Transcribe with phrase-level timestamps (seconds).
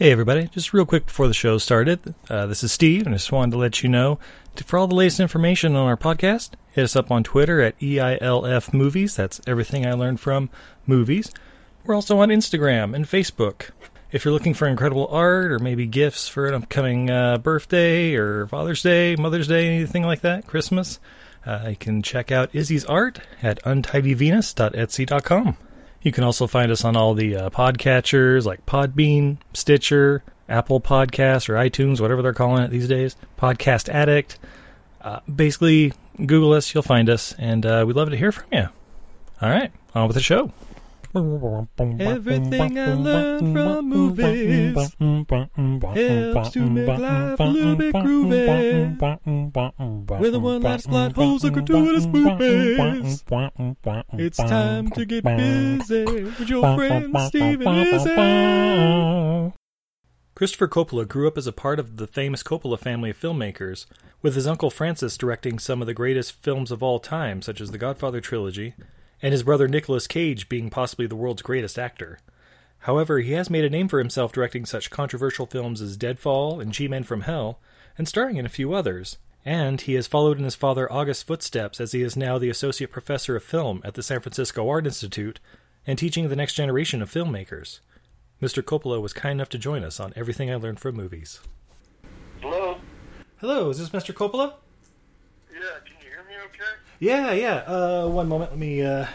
[0.00, 0.46] Hey, everybody.
[0.46, 3.50] Just real quick before the show started, uh, this is Steve, and I just wanted
[3.50, 4.20] to let you know
[4.64, 8.72] for all the latest information on our podcast, hit us up on Twitter at EILF
[8.72, 9.16] Movies.
[9.16, 10.50] That's everything I learned from
[10.86, 11.32] movies.
[11.84, 13.70] We're also on Instagram and Facebook.
[14.12, 18.46] If you're looking for incredible art or maybe gifts for an upcoming uh, birthday or
[18.46, 21.00] Father's Day, Mother's Day, anything like that, Christmas,
[21.44, 25.56] uh, you can check out Izzy's art at untidyvenus.etsy.com.
[26.02, 31.48] You can also find us on all the uh, podcatchers like Podbean, Stitcher, Apple Podcasts,
[31.48, 33.16] or iTunes, whatever they're calling it these days.
[33.38, 34.38] Podcast Addict.
[35.00, 38.68] Uh, basically, Google us, you'll find us, and uh, we'd love to hear from you.
[39.40, 40.52] All right, on with the show.
[41.14, 49.00] Everything I learned from movies helps to make life a little bit groovy.
[50.20, 53.24] With a one-liner plot holes and gratuitous movies.
[54.12, 59.54] It's time to get busy with your friend Steve and Izzy.
[60.34, 63.86] Christopher Coppola grew up as a part of the famous Coppola family of filmmakers,
[64.22, 67.70] with his uncle Francis directing some of the greatest films of all time, such as
[67.70, 68.74] the Godfather trilogy,
[69.22, 72.18] and his brother Nicolas Cage being possibly the world's greatest actor.
[72.80, 76.72] However, he has made a name for himself directing such controversial films as Deadfall and
[76.72, 77.58] G Men from Hell,
[77.96, 79.18] and starring in a few others.
[79.44, 82.90] And he has followed in his father August's footsteps as he is now the Associate
[82.90, 85.40] Professor of Film at the San Francisco Art Institute
[85.86, 87.80] and teaching the next generation of filmmakers.
[88.42, 88.62] Mr.
[88.62, 91.40] Coppola was kind enough to join us on Everything I Learned from Movies.
[92.40, 92.76] Hello?
[93.38, 94.14] Hello, is this Mr.
[94.14, 94.54] Coppola?
[95.50, 96.87] Yeah, can you hear me okay?
[96.98, 97.56] Yeah, yeah.
[97.66, 98.50] Uh, one moment.
[98.52, 99.06] Let me uh,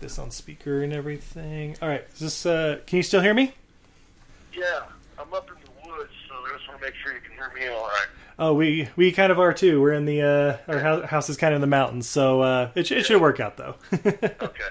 [0.00, 1.76] this on speaker and everything.
[1.82, 2.04] All right.
[2.14, 2.46] Is this?
[2.46, 3.52] Uh, can you still hear me?
[4.54, 4.84] Yeah,
[5.18, 7.52] I'm up in the woods, so I just want to make sure you can hear
[7.54, 8.06] me all right.
[8.38, 9.80] Oh, we we kind of are too.
[9.82, 12.70] We're in the uh, our house, house is kind of in the mountains, so uh,
[12.74, 13.76] it, it should work out though.
[13.92, 14.64] Okay.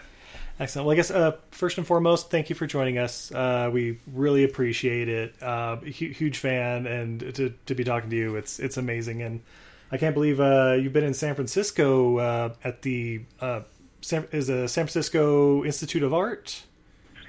[0.58, 0.86] Excellent.
[0.86, 3.30] Well, I guess uh, first and foremost, thank you for joining us.
[3.30, 5.36] Uh, we really appreciate it.
[5.44, 9.22] Uh, huge fan, and to to be talking to you, it's it's amazing.
[9.22, 9.42] And
[9.96, 13.62] I can't believe uh, you've been in San Francisco uh, at the uh,
[14.02, 16.66] San, is a San Francisco Institute of Art.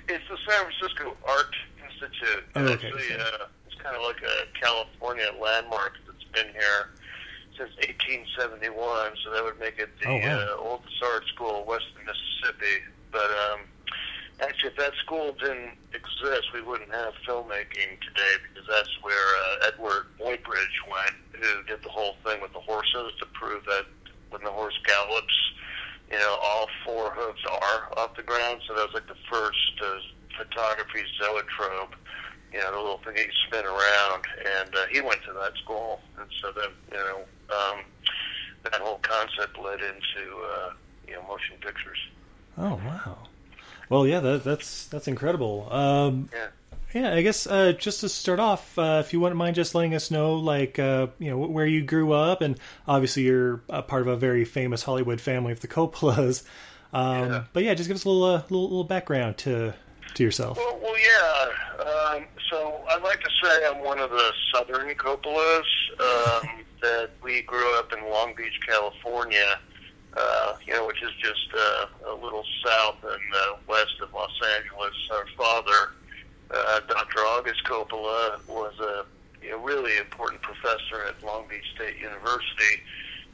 [0.09, 2.43] It's the San Francisco Art Institute.
[2.57, 6.91] Oh, okay, It's, uh, it's kind of like a California landmark that's been here
[7.57, 10.41] since 1871, so that would make it the Oh, wow.
[10.41, 12.83] uh, oldest art school west of Mississippi.
[13.13, 13.61] But um,
[14.41, 19.69] actually, if that school didn't exist, we wouldn't have filmmaking today because that's where uh,
[19.69, 23.87] Edward Muybridge went, who did the whole thing with the horses to prove that
[24.31, 25.53] when the horse gallops,
[26.11, 28.61] you know, all four hooves are off the ground.
[28.67, 29.99] So that was like the first uh,
[30.37, 31.95] photography zoetrope,
[32.53, 34.25] you know, the little thing that you spin around.
[34.61, 37.19] And uh, he went to that school, and so then, you know,
[37.57, 37.81] um,
[38.65, 40.73] that whole concept led into, uh,
[41.07, 41.99] you know, motion pictures.
[42.59, 43.26] Oh wow.
[43.89, 45.69] Well, yeah, that, that's that's incredible.
[45.73, 46.47] Um, Yeah.
[46.95, 49.95] yeah, I guess uh, just to start off, uh, if you wouldn't mind just letting
[49.95, 52.59] us know, like, uh, you know, where you grew up, and
[52.89, 56.43] obviously you're a part of a very famous Hollywood family of the Coppolas.
[56.93, 57.45] Um, Yeah.
[57.53, 59.75] But yeah, just give us a little, uh, little, little background to
[60.15, 60.57] to yourself.
[60.57, 61.83] Well, well, yeah.
[62.17, 65.65] Um, so I'd like to say I'm one of the Southern Coppolas.
[66.01, 66.49] Um,
[66.83, 69.59] that we grew up in Long Beach, California.
[70.17, 74.33] Uh, you know, which is just uh, a little south and uh, west of Los
[74.57, 74.95] Angeles.
[75.13, 75.93] Our father,
[76.51, 77.19] uh, Dr.
[77.21, 79.05] August Coppola, was a
[79.47, 82.83] you really important professor at Long Beach State University,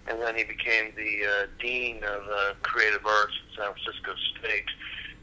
[0.09, 4.67] and then he became the uh, dean of uh, creative arts at San Francisco State.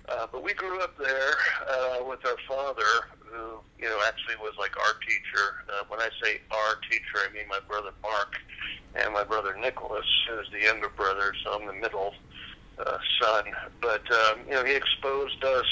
[0.07, 1.35] Uh, but we grew up there
[1.69, 5.63] uh, with our father, who you know actually was like our teacher.
[5.69, 8.35] Uh, when I say our teacher, I mean my brother Marc
[8.95, 12.13] and my brother Nicolas, who's the younger brother, so I'm the middle
[12.79, 13.45] uh, son.
[13.81, 15.65] But um, you know, he exposed us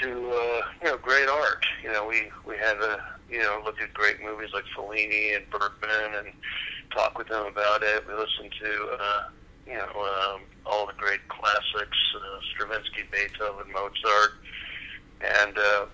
[0.00, 1.64] to uh, you know great art.
[1.82, 5.48] You know, we we had to you know look at great movies like Fellini and
[5.50, 6.32] Bergman and
[6.90, 8.06] talk with them about it.
[8.06, 9.24] We listened to uh,
[9.66, 14.32] you know um, all the great classics, uh, Stravinsky, Beethoven, Mozart,
[15.20, 15.86] and uh,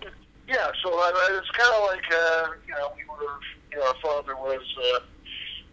[0.48, 0.70] yeah.
[0.82, 3.34] So I, I- it's kind of like uh, you know we were
[3.72, 4.62] you know our father was.
[4.94, 5.00] Uh,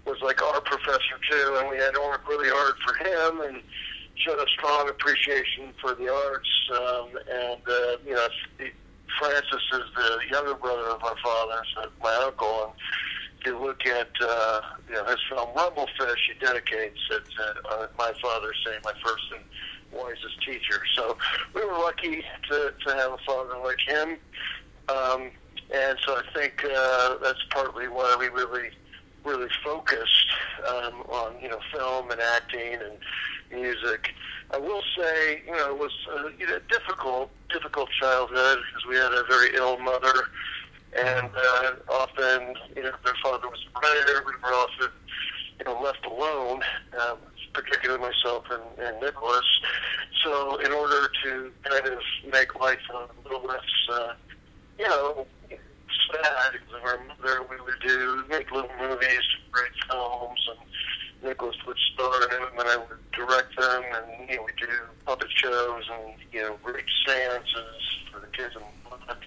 [0.06, 3.60] was like our professor too, and we had to work really hard for him and
[4.13, 6.69] showed a strong appreciation for the arts.
[6.72, 8.27] Um, and uh, you know,
[9.18, 12.66] Francis is the younger brother of our father, so my uncle.
[12.66, 12.74] And
[13.39, 17.88] if you look at uh, you know his film Rumblefish, he dedicates it to uh,
[17.98, 19.44] my father, saying my first and
[19.92, 20.83] wisest teacher.
[20.95, 21.18] So
[21.56, 24.18] we were lucky to to have a father like him.
[24.90, 25.32] Um,
[25.74, 28.70] and so I think uh, that's partly why we really
[29.24, 30.28] really focused
[30.70, 32.98] um, on you know film and acting and
[33.52, 34.12] music.
[34.52, 38.96] I will say you know it was uh, you know difficult difficult childhood because we
[38.96, 40.30] had a very ill mother
[40.96, 44.24] and uh, often, you know, their father was a writer.
[44.26, 44.90] We were often,
[45.60, 46.62] you know, left alone,
[47.02, 47.18] um,
[47.54, 49.46] particularly myself and, and Nicolas.
[50.24, 52.00] So, in order to kind of
[52.31, 53.60] make life a little less,
[53.92, 54.14] uh,
[54.77, 60.50] you know, sad, because of our mother, we would do make little movies, great films,
[60.50, 64.51] and Nicolas would star in them, and I would direct them, and you know, we
[64.60, 64.68] do
[65.06, 67.81] puppet shows and you know, great seances
[68.12, 69.18] for the kids and whatnot.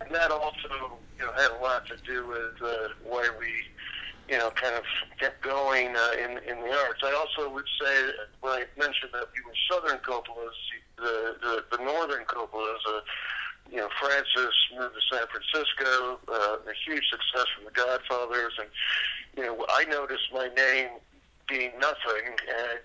[0.00, 3.52] And that also, you know, had a lot to do with uh, why we,
[4.28, 4.84] you know, kind of
[5.18, 7.00] kept going uh, in in the arts.
[7.02, 10.58] I also would say when I mentioned that we were Southern Coppolas,
[10.96, 12.80] the the, the Northern Coppolas.
[12.88, 13.00] Uh,
[13.70, 18.68] you know, Francis moved to San Francisco, uh, a huge success from The Godfathers, and
[19.36, 20.90] you know, I noticed my name
[21.48, 22.78] being nothing and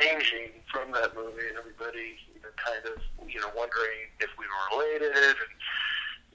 [0.00, 4.44] changing from that movie, and everybody you know, kind of you know wondering if we
[4.46, 5.36] were related, and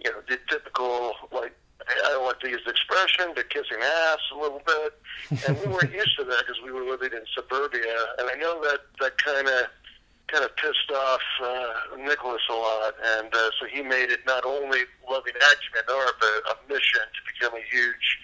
[0.04, 4.20] you know the typical like I don't like to use the expression, but kissing ass
[4.34, 7.96] a little bit, and we weren't used to that because we were living in suburbia,
[8.20, 9.68] and I know that that kind of
[10.28, 14.46] kind of pissed off uh, Nicolas a lot, and uh, so he made it not
[14.46, 14.80] only
[15.10, 18.20] loving action and but a mission to become a huge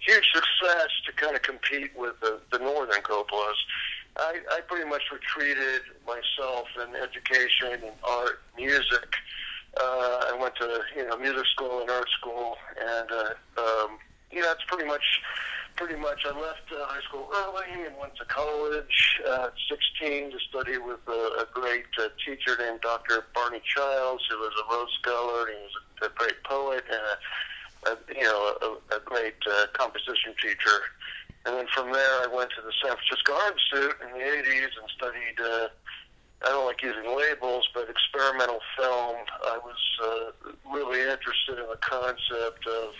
[0.00, 3.58] huge success to kind of compete with the, the northern Coppolas.
[4.16, 9.14] I, I pretty much retreated myself in education and art, music.
[9.78, 13.98] Uh, I went to you know music school and art school, and uh, um,
[14.30, 15.20] you know it's pretty much
[15.76, 16.26] pretty much.
[16.26, 20.98] I left uh, high school early and went to college at 16 to study with
[21.06, 23.26] a, a great uh, teacher named Dr.
[23.32, 25.46] Barney Childs, who was a Rhodes Scholar.
[25.46, 27.16] And he was a, a great poet and a
[27.86, 28.54] a, you know,
[28.90, 30.78] a, a great uh, composition teacher.
[31.46, 34.72] And then from there, I went to the San Francisco Art Institute in the 80s
[34.74, 35.68] and studied, uh,
[36.44, 39.16] I don't like using labels, but experimental film.
[39.46, 42.94] I was uh, really interested in the concept of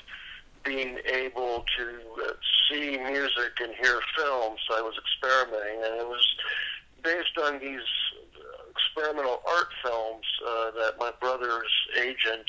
[0.64, 2.32] being able to uh,
[2.68, 4.56] see music and hear film.
[4.68, 6.26] So I was experimenting, and it was
[7.02, 7.86] based on these
[8.70, 12.46] experimental art films uh, that my brother's agent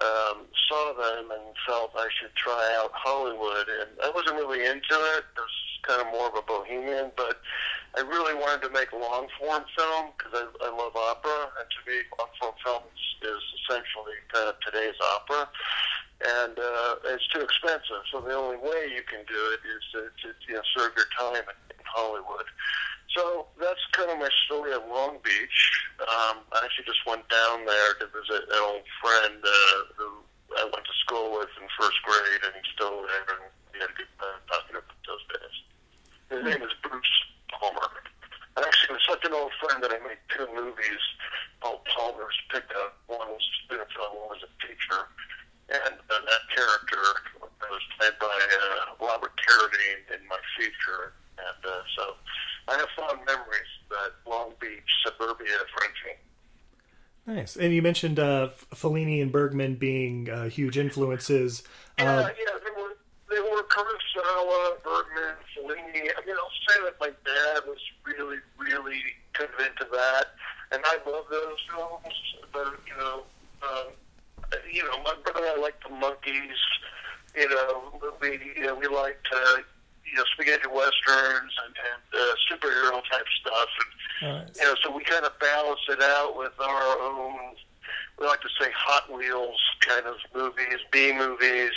[0.00, 3.66] um, saw them and felt I should try out Hollywood.
[3.68, 5.24] And I wasn't really into it.
[5.36, 7.40] I was kind of more of a bohemian, but
[7.96, 11.80] I really wanted to make long form film because I, I love opera, and to
[11.90, 15.48] me, long form film is, is essentially kind of today's opera.
[16.18, 20.00] And uh, it's too expensive, so the only way you can do it is to,
[20.10, 22.44] to you know serve your time in, Hollywood.
[23.16, 25.58] So that's kind of my story at Long Beach.
[26.02, 30.08] Um, I actually just went down there to visit an old friend uh, who
[30.58, 33.88] I went to school with in first grade, and he's still there, and we had
[33.94, 35.56] a talking about those days.
[36.28, 37.16] His name is Bruce
[37.48, 37.88] Palmer.
[38.58, 41.02] And actually, was such an old friend that I made two movies
[41.62, 42.98] called Palmer's Pickup.
[43.06, 45.06] One was a film, one was a feature.
[45.68, 47.02] And uh, that character
[47.60, 51.12] was played by uh, Robert Carradine in my feature.
[51.38, 52.14] And uh, so
[52.68, 56.18] I have fond memories of that Long Beach suburbia Frenchie.
[57.28, 57.56] Nice.
[57.56, 61.62] And you mentioned uh, Fellini and Bergman being uh, huge influences.
[61.98, 62.96] Yeah, uh, yeah, they were
[63.28, 66.08] they were Kurosawa, Bergman, Fellini.
[66.08, 69.02] I mean, I'll say that my dad was really, really
[69.34, 70.28] kind of into that,
[70.72, 72.14] and I love those films.
[72.50, 73.22] But you know,
[73.62, 73.92] um,
[74.72, 76.60] you know, my brother and I liked the Monkees.
[77.36, 79.26] You know, we you know, we liked.
[79.34, 79.62] Uh,
[80.10, 83.68] you know, spaghetti westerns and, and uh, superhero type stuff.
[84.22, 84.58] And, nice.
[84.58, 87.34] you know, so we kind of balance it out with our own,
[88.18, 91.72] we like to say Hot Wheels kind of movies, B movies,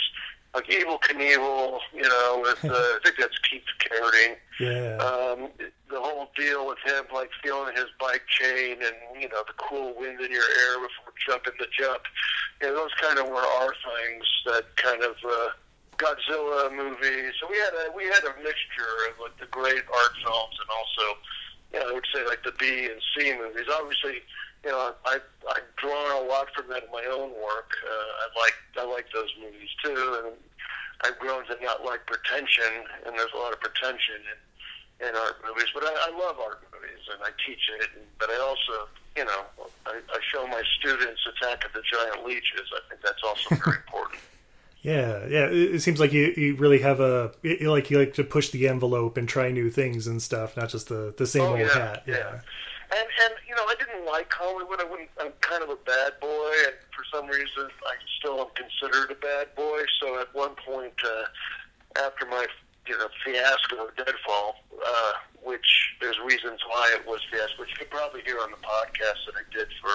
[0.54, 4.36] like Evel Knievel, you know, with, uh, I think that's Keith Carradine.
[4.60, 4.96] Yeah.
[4.96, 5.48] Um,
[5.90, 9.94] the whole deal with him, like feeling his bike chain and, you know, the cool
[9.96, 12.02] wind in your hair before jumping the jump.
[12.62, 15.48] Know, those kind of were our things that kind of, uh,
[16.02, 17.34] Godzilla movies.
[17.38, 20.70] So we had a we had a mixture of like the great art films and
[20.74, 21.06] also,
[21.72, 23.66] you know, I would say like the B and C movies.
[23.70, 24.22] Obviously,
[24.64, 27.70] you know, I I've drawn a lot from that in my own work.
[27.86, 30.34] Uh, I like I like those movies too, and
[31.02, 35.38] I've grown to not like pretension, and there's a lot of pretension in in art
[35.46, 35.70] movies.
[35.74, 37.90] But I, I love art movies, and I teach it.
[37.94, 39.44] And, but I also, you know,
[40.32, 42.70] show my students Attack of the Giant Leeches.
[42.74, 44.20] I think that's also very important.
[44.82, 45.46] Yeah, yeah.
[45.46, 48.66] It seems like you, you really have a you like you like to push the
[48.66, 51.68] envelope and try new things and stuff, not just the the same oh, old yeah,
[51.68, 52.02] hat.
[52.06, 52.14] Yeah.
[52.16, 52.40] yeah.
[52.90, 54.80] And and you know, I didn't like Hollywood.
[54.80, 55.08] I wouldn't.
[55.20, 59.20] I'm kind of a bad boy, and for some reason, I still am considered a
[59.20, 59.82] bad boy.
[60.00, 62.46] So at one point, uh, after my
[62.88, 67.76] you know fiasco of Deadfall, uh, which there's reasons why it was fiasco, which you
[67.76, 69.92] could probably hear on the podcast that I did for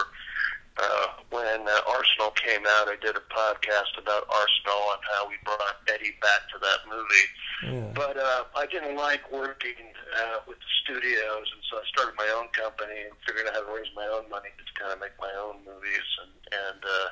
[0.77, 5.35] uh, when uh, Arsenal came out, I did a podcast about Arsenal and how we
[5.43, 7.27] brought Eddie back to that movie.
[7.65, 7.89] Yeah.
[7.97, 12.29] But uh, I didn't like working uh, with the studios, and so I started my
[12.37, 15.17] own company and figured out how to raise my own money to kind of make
[15.17, 17.09] my own movies, and and uh,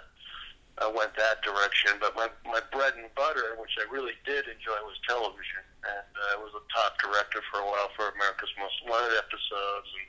[0.79, 1.95] I went that direction.
[1.99, 6.35] But my my bread and butter, which I really did enjoy, was television, and uh,
[6.35, 10.07] I was a top director for a while for America's Most Wanted episodes, and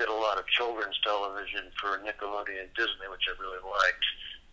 [0.00, 4.06] did a lot of children's television for Nickelodeon and Disney, which I really liked.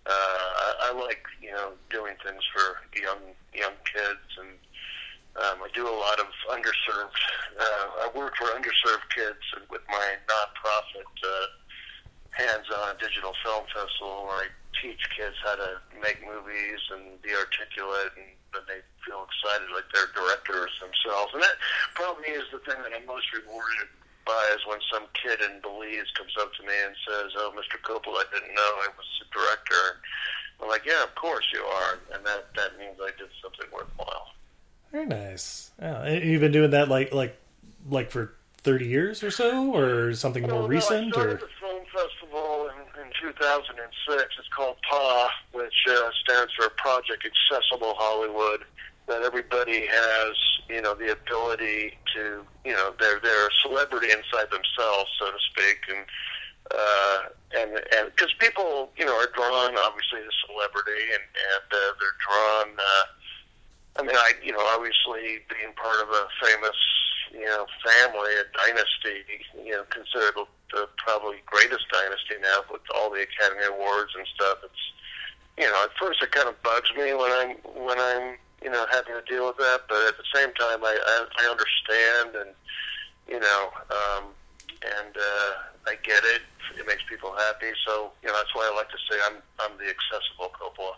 [0.08, 4.60] Uh, I, I like you know doing things for young young kids and
[5.40, 7.16] um, I do a lot of underserved.
[7.56, 11.48] Uh, I work for underserved kids with my nonprofit uh,
[12.32, 14.48] hands-on digital film festival, I
[14.82, 19.88] teach kids how to make movies and be articulate, and then they feel excited like
[19.94, 21.32] they're directors themselves.
[21.36, 21.58] And that
[21.96, 23.92] probably is the thing that I'm most rewarded
[24.26, 27.78] by is when some kid in Belize comes up to me and says, "Oh, Mr.
[27.82, 30.02] Coppola, I didn't know I was a director."
[30.62, 34.34] I'm like, "Yeah, of course you are," and that that means I did something worthwhile.
[34.92, 35.72] Very nice.
[35.82, 37.38] Yeah, and you've been doing that like like
[37.90, 41.40] like for thirty years or so, or something more Well, recent, no, I or started
[41.40, 44.36] the film festival in, in 2006.
[44.38, 48.66] It's called PA, which uh, stands for Project Accessible Hollywood.
[49.08, 50.36] That everybody has,
[50.70, 55.40] you know, the ability to, you know, they're they're a celebrity inside themselves, so to
[55.50, 56.06] speak, and
[56.70, 57.20] uh,
[57.58, 62.20] and and because people, you know, are drawn obviously to celebrity, and and uh, they're
[62.22, 62.70] drawn.
[62.78, 63.06] Uh,
[63.98, 66.78] I mean, I, you know, obviously being part of a famous,
[67.34, 69.26] you know, family, a dynasty,
[69.58, 70.38] you know, considered
[70.72, 74.60] the probably greatest dynasty now with all the Academy Awards and stuff.
[74.64, 74.84] It's,
[75.58, 77.52] you know, at first it kind of bugs me when I'm
[77.86, 80.96] when I'm, you know, having to deal with that, but at the same time, I
[80.96, 82.56] I, I understand and,
[83.28, 84.26] you know, um,
[84.84, 85.52] and uh,
[85.88, 86.42] I get it.
[86.78, 89.78] It makes people happy, so you know that's why I like to say I'm I'm
[89.78, 90.96] the accessible Coppola.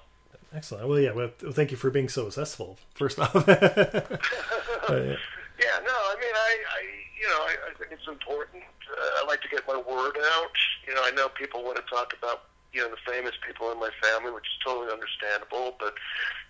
[0.53, 0.87] excellent.
[0.87, 1.13] Well, yeah.
[1.13, 2.77] Well, thank you for being so accessible.
[2.93, 5.15] First off, Uh,
[5.61, 6.81] Yeah, no, I mean, I, I
[7.21, 8.63] you know, I, I think it's important.
[8.91, 10.55] Uh, I like to get my word out.
[10.87, 12.43] You know, I know people want to talk about,
[12.73, 15.75] you know, the famous people in my family, which is totally understandable.
[15.79, 15.95] But,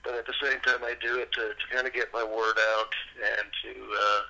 [0.03, 2.57] but at the same time, I do it to, to kind of get my word
[2.77, 2.93] out
[3.37, 4.21] and to, uh,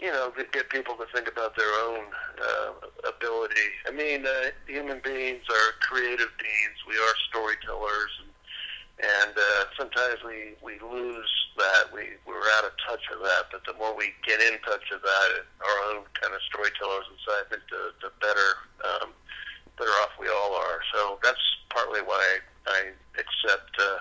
[0.00, 2.04] you know, get, get people to think about their own
[2.42, 2.72] uh,
[3.08, 3.70] ability.
[3.86, 6.78] I mean, uh, human beings are creative beings.
[6.88, 8.31] We are storytellers, and
[9.02, 11.92] and uh, sometimes we we lose that.
[11.92, 13.50] We we're out of touch of that.
[13.50, 15.28] But the more we get in touch of that,
[15.60, 17.58] our own kind of storytellers inside, the
[17.98, 18.48] the better
[18.86, 19.10] um,
[19.78, 20.80] better off we all are.
[20.94, 23.74] So that's partly why I, accept.
[23.78, 23.98] Uh,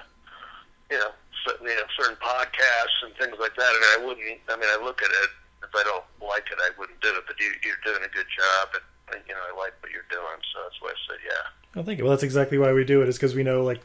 [0.91, 1.15] you know,
[1.47, 3.71] certain, you know, certain podcasts and things like that.
[3.71, 4.43] And I wouldn't.
[4.51, 5.31] I mean, I look at it.
[5.63, 7.23] If I don't like it, I wouldn't do it.
[7.25, 8.75] But you, you're doing a good job,
[9.15, 10.39] and you know, I like what you're doing.
[10.51, 11.60] So that's why I said, yeah.
[11.75, 12.03] Well, thank you.
[12.03, 13.07] Well, that's exactly why we do it.
[13.07, 13.79] Is because we know like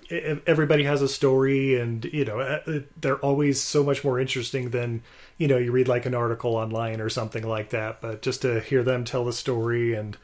[0.47, 5.03] everybody has a story, and you know uh, they're always so much more interesting than
[5.39, 8.01] you know you read like an article online or something like that.
[8.01, 10.17] But just to hear them tell the story, and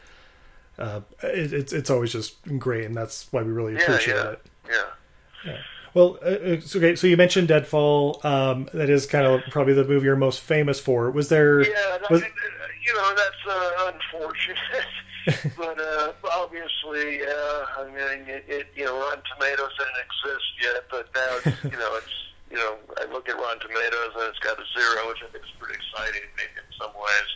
[0.76, 4.46] uh, it, it's it's always just great, and that's why we really appreciate yeah, it.
[4.68, 5.58] yeah.
[5.94, 6.96] Well, uh, it's okay.
[6.96, 8.24] So you mentioned Deadfall.
[8.24, 11.10] Um, that is kind of probably the movie you're most famous for.
[11.10, 11.62] Was there?
[11.62, 14.56] Yeah, was, you know that's uh, unfortunate,
[15.56, 20.82] but uh, obviously, uh, I mean, it, it, you know, Rotten Tomatoes didn't exist yet,
[20.90, 22.14] but now it's, you know it's
[22.50, 25.44] you know I look at Rotten Tomatoes and it's got a zero, which I think
[25.44, 27.30] is pretty exciting maybe in some ways.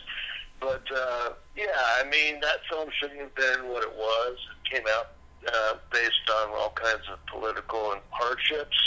[0.59, 4.35] But uh, yeah, I mean that film shouldn't have been what it was.
[4.35, 5.15] It came out
[5.47, 8.77] uh, based on all kinds of political and hardships.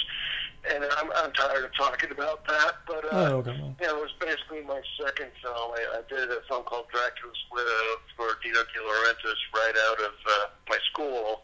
[0.69, 3.57] And I'm, I'm tired of talking about that, but uh, Oh, okay.
[3.57, 5.73] you know, it was basically my second film.
[5.73, 10.13] I, I did a film called Dracula's Widow for Dino De Laurentiis right out of
[10.29, 11.43] uh, my school.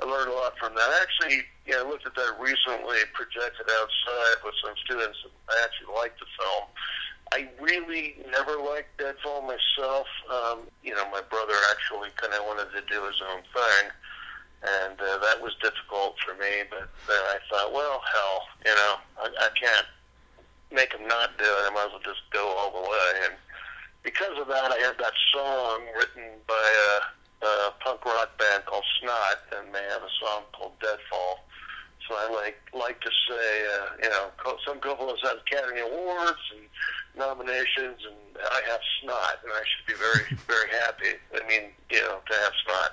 [0.00, 0.84] I learned a lot from that.
[0.84, 5.16] I actually, you know, looked at that recently, projected outside with some students.
[5.24, 6.68] And I actually liked the film.
[7.32, 10.06] I really never liked Deadfall myself.
[10.28, 13.84] Um, you know, my brother actually kind of wanted to do his own thing
[14.62, 16.66] and uh, that was difficult for me.
[16.70, 19.86] But then I thought, well, hell, you know, I, I can't
[20.72, 21.64] make him not do it.
[21.66, 23.10] I might as well just go all the way.
[23.24, 23.34] And
[24.02, 26.66] because of that, I had that song written by
[27.42, 31.44] a, a punk rock band called Snot, and they have a song called Deadfall.
[32.08, 36.64] So I like like to say, uh, you know, some Coppolas have Academy Awards and
[37.18, 41.20] nominations, and I have Snot, and I should be very very happy.
[41.36, 42.92] I mean, you know, to have Snot.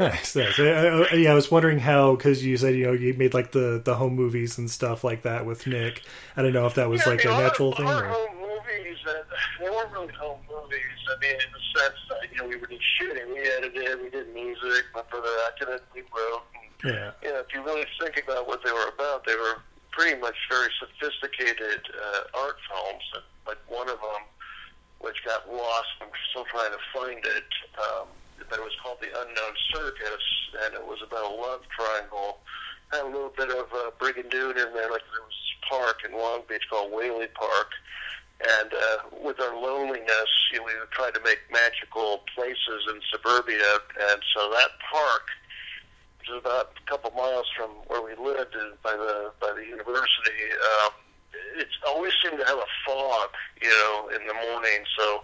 [0.00, 0.58] Nice, nice.
[0.58, 3.52] I, I, yeah, I was wondering how because you said you know you made like
[3.52, 6.02] the the home movies and stuff like that with Nick.
[6.36, 7.86] I don't know if that was yeah, like I mean, a natural our, thing.
[7.86, 8.08] Our or...
[8.08, 9.12] home movies, uh,
[9.60, 11.00] they weren't really home movies.
[11.08, 14.10] I mean, in the sense that you know we were just shooting, we edited, we
[14.10, 14.84] did music.
[14.94, 16.42] My brother acted we wrote.
[16.54, 17.12] And, Yeah.
[17.22, 19.60] you know, if you really think about what they were about, they were
[19.92, 23.04] pretty much very sophisticated uh, art films.
[23.14, 24.22] And, like one of them,
[25.00, 27.50] which got lost, I'm still trying to find it.
[27.78, 28.06] Um,
[28.48, 30.24] but it was called The Unknown Circus,
[30.64, 32.38] and it was about a love triangle.
[32.92, 36.16] Had a little bit of uh, brigadoon in there, like there was this park in
[36.16, 37.70] Long Beach called Whaley Park.
[38.40, 43.00] And uh, with our loneliness, you know, we would try to make magical places in
[43.12, 43.78] suburbia.
[44.10, 45.28] And so that park,
[46.18, 49.64] which is about a couple miles from where we lived in, by the by the
[49.64, 50.92] university, um,
[51.56, 53.28] it's always seemed to have a fog,
[53.60, 54.84] you know, in the morning.
[54.98, 55.22] So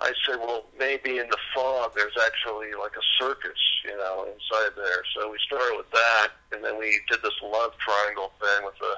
[0.00, 4.72] I said, well, maybe in the fog there's actually like a circus, you know, inside
[4.76, 5.02] there.
[5.14, 8.94] So we started with that, and then we did this love triangle thing with a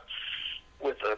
[0.85, 1.17] with a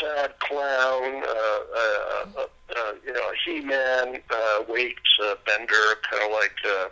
[0.00, 6.24] sad clown, uh, uh, uh, uh, you know, a He-Man uh, weight uh, bender, kind
[6.24, 6.88] of like uh,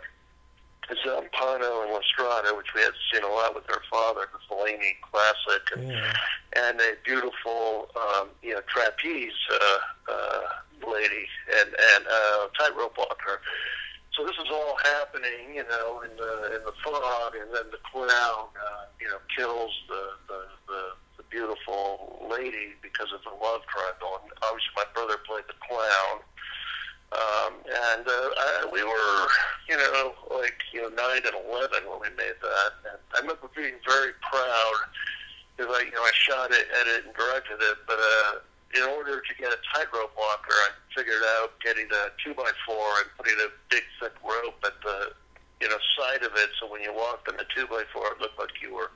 [1.05, 4.93] Zampano and La Strada, which we had seen a lot with our father, the Fellini
[5.11, 6.13] classic, and, Yeah.
[6.55, 9.77] and a beautiful, um, you know, trapeze uh,
[10.11, 10.41] uh,
[10.83, 11.27] lady
[11.59, 13.41] and and uh, tightrope walker.
[14.15, 17.83] So this is all happening, you know, in the in the fog, and then the
[17.91, 20.81] clown, uh, you know, kills the the, the
[21.17, 24.23] the beautiful lady because of the love triangle.
[24.23, 26.23] And obviously, my brother played the clown.
[27.11, 29.27] Um, and uh, I, we were,
[29.69, 32.71] you know, like you know, nine and eleven when we made that.
[32.91, 34.79] And I remember being very proud
[35.55, 37.77] because I, you know, I shot it, edited, and directed it.
[37.87, 38.31] But uh,
[38.75, 42.87] in order to get a tightrope walker, I figured out getting a two by four
[42.99, 45.11] and putting a big thick rope at the,
[45.61, 48.21] you know, side of it, so when you walked on the two by four, it
[48.21, 48.91] looked like you were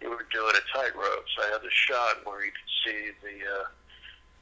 [0.00, 1.26] you were doing a tightrope.
[1.36, 3.36] So I had the shot where you could see the.
[3.44, 3.64] Uh,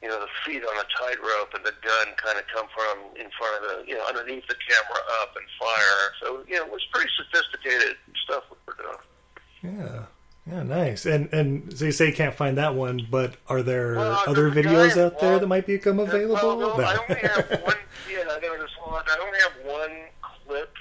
[0.01, 3.29] you know, the feet on a tightrope and the gun kind of come from in
[3.37, 6.13] front of the, you know, underneath the camera up and fire.
[6.21, 9.75] So, you know, it was pretty sophisticated stuff we were doing.
[9.75, 10.05] Yeah.
[10.49, 11.05] Yeah, nice.
[11.05, 14.49] And and so you say you can't find that one, but are there Well, other
[14.49, 16.57] there's videos giant out there that might become available?
[16.57, 16.83] Well, no.
[16.83, 17.75] I only have one.
[18.09, 19.03] Yeah, there was one.
[19.07, 20.73] I only have one clip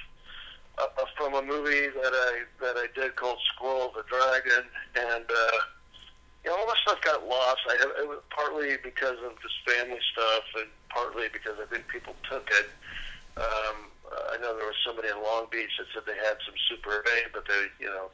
[0.79, 4.65] uh, uh, from a movie that I that I did called of the Dragon,
[4.97, 5.59] and uh,
[6.45, 7.61] you know, all that stuff got lost.
[7.69, 12.15] I it was partly because of just family stuff, and partly because I think people
[12.31, 12.71] took it.
[13.37, 16.55] Um, uh, I know there was somebody in Long Beach that said they had some
[16.69, 18.09] Super 8, but they, you know,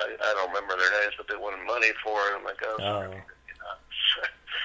[0.00, 2.34] I, I don't remember their names, but they wanted money for it.
[2.38, 3.02] I'm like, oh, Oh.
[3.02, 3.76] you know.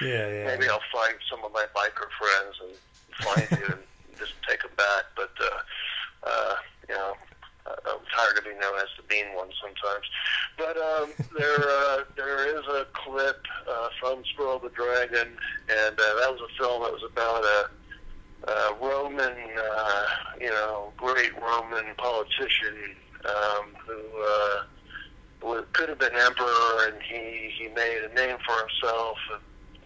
[0.00, 0.44] yeah, yeah.
[0.46, 2.74] Maybe I'll find some of my biker friends and
[3.24, 3.82] find you and
[4.18, 5.04] just take them back.
[5.16, 6.54] But uh, uh,
[6.88, 7.14] you know,
[7.66, 10.06] I'm tired of being known as the mean one sometimes.
[10.56, 15.28] But um, there uh, there is a clip uh, from of the Dragon,
[15.68, 17.70] and uh, that was a film that was about a.
[18.46, 20.04] Uh, Roman, uh,
[20.40, 22.94] you know, great Roman politician
[23.26, 24.62] um, who uh,
[25.72, 29.16] could have been emperor, and he he made a name for himself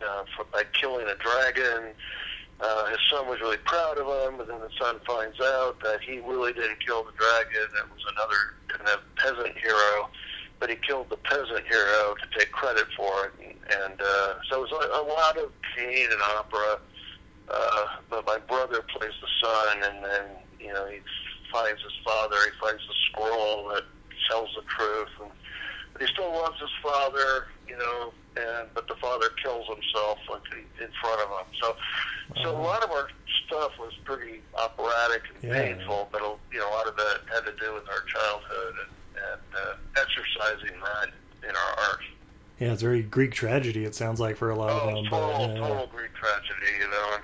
[0.01, 1.93] uh, for, by killing a dragon.
[2.61, 6.01] Uh, his son was really proud of him, but then the son finds out that
[6.01, 7.69] he really didn't kill the dragon.
[7.77, 10.09] It was another kind of peasant hero,
[10.61, 13.33] but he killed the peasant hero to take credit for it.
[13.43, 16.79] And, and uh, so it was a, a lot of pain and opera.
[17.49, 20.25] Uh, but my brother plays the son, and then
[20.61, 21.01] you know he
[21.53, 22.37] finds his father.
[22.45, 23.83] He finds the scroll that
[24.31, 25.31] tells the truth, and
[25.93, 28.13] but he still loves his father, you know.
[28.35, 30.41] And but the father kills himself like
[30.81, 31.55] in front of him.
[31.61, 31.77] So,
[32.43, 33.09] so a lot of our
[33.47, 35.63] stuff was pretty operatic and Yeah.
[35.75, 39.23] painful, but you know a lot of that had to do with our childhood and,
[39.23, 41.11] and uh, exercising that
[41.47, 42.01] in our art.
[42.59, 43.85] Yeah, it's very Greek tragedy.
[43.85, 45.05] It sounds like for a lot of Oh, them.
[45.11, 45.69] total, but, yeah.
[45.69, 47.17] total Greek tragedy, you know.
[47.17, 47.23] And,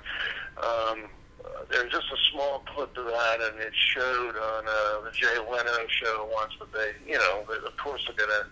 [1.03, 1.09] um,
[1.43, 5.37] uh, there's just a small clip of that, and it showed on uh, the Jay
[5.39, 6.51] Leno show once.
[6.59, 8.47] But they, you know, they, of course they're gonna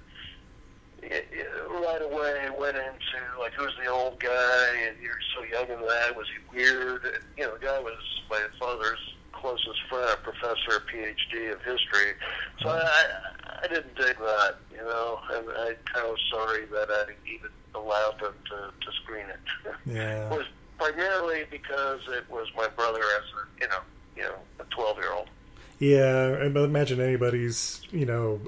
[1.09, 6.15] right away went into like who's the old guy, and you're so young in that.
[6.15, 7.05] Was he weird?
[7.05, 7.97] And, you know, the guy was
[8.29, 8.99] my father's
[9.39, 12.13] closest friend, a professor, PhD of history.
[12.61, 13.05] So I,
[13.63, 17.51] I, didn't dig that, you know, and I kind of was sorry that I even
[17.75, 19.39] allowed them to, to screen it.
[19.85, 20.29] Yeah.
[20.29, 20.45] was
[20.77, 23.79] primarily because it was my brother as a, you know,
[24.15, 25.29] you know, a twelve year old.
[25.79, 28.41] Yeah, I imagine anybody's, you know,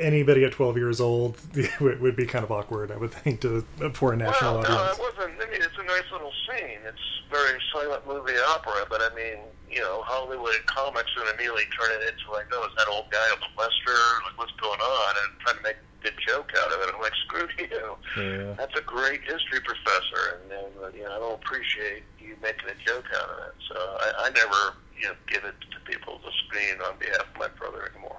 [0.00, 3.62] anybody at 12 years old it would be kind of awkward, I would think, to
[3.94, 4.98] for a national well, audience.
[4.98, 5.42] No, it wasn't.
[5.42, 6.78] I mean, it's a nice little scene.
[6.86, 9.38] It's very silent movie opera, but I mean,
[9.70, 13.24] you know, Hollywood comics would immediately turn it into like, oh, is that old guy
[13.32, 14.00] on the Lester?
[14.24, 15.14] Like, what's going on?
[15.24, 16.94] And try to make a good joke out of it.
[16.94, 17.86] I'm like, screw you.
[18.16, 18.54] Yeah.
[18.56, 22.68] That's a great history professor, and, and uh, you know, I don't appreciate you making
[22.68, 23.54] a joke out of it.
[23.68, 27.38] So I, I never, you know, give it to people to screen on behalf of
[27.38, 28.18] my brother anymore.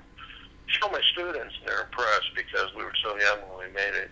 [0.68, 4.12] Show my students, and they're impressed because we were so young when we made it.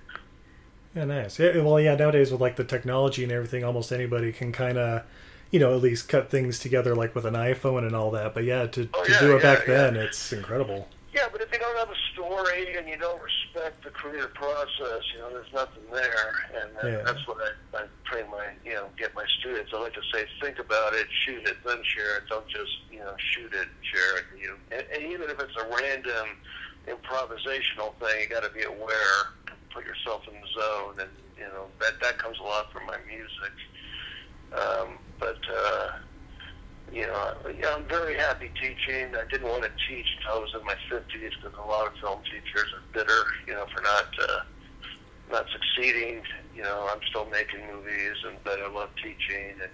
[0.96, 1.40] Yeah, nice.
[1.40, 1.96] Yeah, well, yeah.
[1.96, 5.04] Nowadays, with like the technology and everything, almost anybody can kind of,
[5.52, 8.34] you know, at least cut things together, like with an iPhone and all that.
[8.34, 10.88] But yeah, to, Oh, to yeah, do it yeah, back then, it's incredible.
[11.18, 15.02] Yeah, but if you don't have a story and you don't respect the creative process,
[15.12, 16.30] you know, there's nothing there.
[16.62, 17.04] And uh, Yeah.
[17.04, 19.72] that's what I, I train my, you know, get my students.
[19.74, 22.30] I like to say, think about it, shoot it, then share it.
[22.30, 24.26] Don't just, you know, shoot it, share it.
[24.40, 26.38] You, and, and even if it's a random
[26.86, 29.34] improvisational thing, you got to be aware,
[29.74, 32.98] put yourself in the zone, and you know that that comes a lot from my
[33.08, 33.54] music.
[34.54, 35.90] Um, but uh,
[36.92, 39.16] you know, yeah, I'm very happy teaching.
[39.16, 41.94] I didn't want to teach until I was in my 50s because a lot of
[42.00, 44.40] film teachers are bitter, you know, for not uh,
[45.32, 46.22] not succeeding.
[46.56, 49.56] You know, I'm still making movies, and but I love teaching.
[49.62, 49.72] And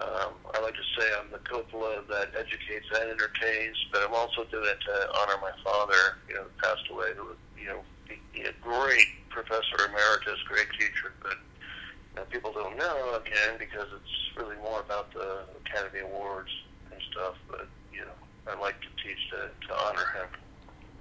[0.00, 4.44] um, I like to say I'm the Coppola that educates and entertains, but I'm also
[4.44, 7.80] doing it to honor my father, you know, who passed away, who was, you know,
[8.08, 11.36] he- he a great professor emeritus, great teacher, but
[12.16, 16.50] know, people don't know again because it's really more about the Academy Awards
[16.90, 17.34] and stuff.
[17.48, 20.28] But you know, I like to teach to, to honor him.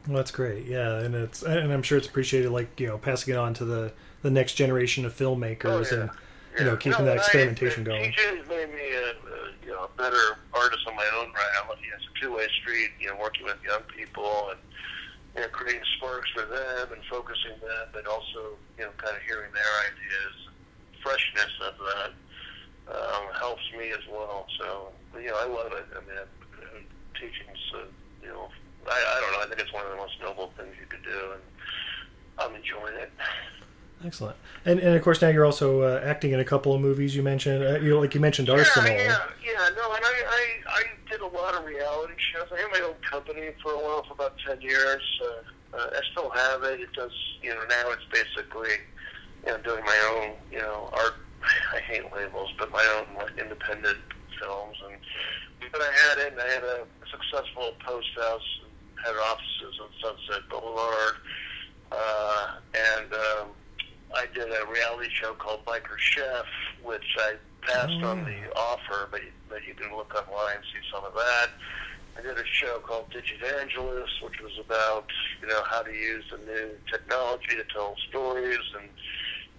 [0.07, 0.65] Well, that's great.
[0.65, 3.65] Yeah, and it's and I'm sure it's appreciated, like you know, passing it on to
[3.65, 3.91] the
[4.21, 6.01] the next generation of filmmakers Oh, yeah.
[6.01, 6.09] and
[6.57, 8.11] you know, keeping that experimentation I, going.
[8.11, 11.51] Teaching has made me a, a you know a better artist on my own right.
[11.61, 12.89] I'm, it's a two way street.
[12.99, 14.59] You know, working with young people and
[15.35, 19.21] you know creating sparks for them and focusing them, but also you know kind of
[19.23, 20.48] hearing their ideas,
[21.03, 22.11] freshness of that
[22.95, 24.47] um, helps me as well.
[24.59, 25.85] So you know, I love it.
[25.95, 26.79] I mean, uh,
[27.13, 27.85] teaching's uh,
[28.21, 28.49] you know,
[28.87, 29.45] I, I don't know.
[29.45, 31.41] I think it's one of the most noble things you could do, and
[32.37, 33.11] I'm enjoying it.
[34.05, 34.37] Excellent.
[34.65, 37.15] And and of course now you're also uh, acting in a couple of movies.
[37.15, 38.89] You mentioned, uh, you know, like you mentioned Arsenal.
[38.89, 39.69] Yeah, yeah, yeah.
[39.75, 42.47] No, and I, I, I did a lot of reality shows.
[42.51, 45.03] I had my own company for a while, for about ten years.
[45.21, 46.79] Uh, uh, I still have it.
[46.79, 48.69] It does, you know, now it's basically,
[49.45, 51.15] you know, doing my own, you know, art.
[51.73, 53.97] I hate labels, but my own like, independent
[54.39, 54.75] films.
[54.85, 54.99] And
[55.71, 56.33] but I had it.
[56.33, 61.15] And I had a successful post house, and had offices on Sunset Boulevard,
[61.91, 63.13] uh, and.
[63.13, 63.47] Um,
[64.15, 66.45] I did a reality show called Biker Chef,
[66.83, 71.03] which I passed on the offer, but but you can look online and see some
[71.03, 71.49] of that.
[72.17, 75.05] I did a show called Digivangelist, which was about
[75.41, 78.89] you know how to use the new technology to tell stories and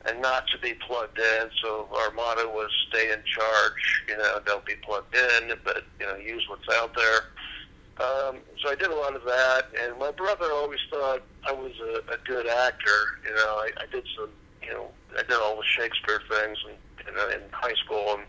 [0.06, 1.50] and not to be plugged in.
[1.62, 4.04] So our motto was stay in charge.
[4.08, 7.20] You know, don't be plugged in, but you know use what's out there.
[8.00, 11.72] Um, so I did a lot of that, and my brother always thought I was
[11.82, 13.20] a, a good actor.
[13.26, 14.30] You know, I, I did some,
[14.62, 14.86] you know,
[15.18, 18.22] I did all the Shakespeare things in, in, uh, in high school, and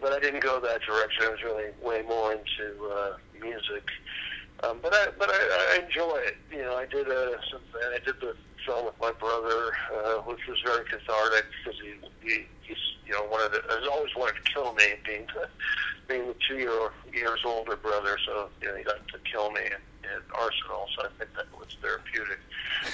[0.00, 1.24] but I didn't go that direction.
[1.26, 3.84] I was really way more into uh, music.
[4.62, 6.36] Um, but I, but I, I enjoy it.
[6.50, 7.60] You know, I did a, some,
[7.92, 8.34] I did the
[8.66, 11.94] film with my brother, uh, which was very cathartic because he,
[12.28, 12.76] he, he's,
[13.06, 15.26] you know, one of the, has always wanted to kill me, being,
[16.08, 18.18] being the two year, years older brother.
[18.26, 20.88] So, you know, he got to kill me at, at Arsenal.
[20.96, 22.38] So I think that was therapeutic.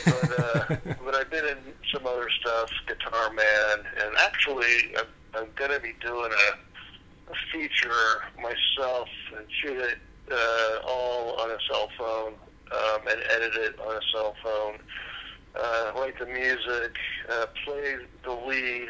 [0.05, 1.59] But, uh, but I've been in
[1.93, 7.35] some other stuff, Guitar Man, and actually, I'm, I'm going to be doing a, a
[7.53, 9.99] feature myself and shoot it
[10.31, 12.35] uh, all on a cell phone
[12.73, 14.75] um, and edit it on a cell phone.
[14.75, 15.12] Uh,
[15.55, 16.97] write the music,
[17.31, 18.89] uh, play the lead.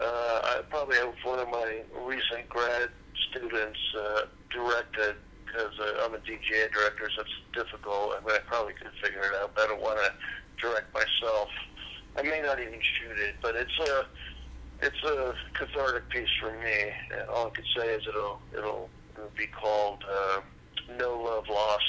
[0.00, 2.90] Uh, I probably have one of my recent grad
[3.30, 8.14] students uh, directed because uh, I'm a DGA director, so it's difficult.
[8.16, 10.12] I mean, I probably could figure it out, but I don't want to
[10.60, 11.48] direct myself.
[12.16, 14.06] I may not even shoot it, but it's a
[14.80, 16.92] it's a cathartic piece for me.
[17.28, 20.40] All I could say is it'll it'll, it'll be called uh,
[20.98, 21.84] No Love Lost.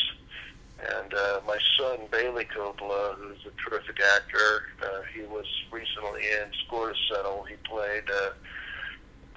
[0.79, 6.51] And uh, my son Bailey Coppola, who's a terrific actor, uh, he was recently in
[6.65, 7.43] Score Settle.
[7.43, 8.29] He played uh,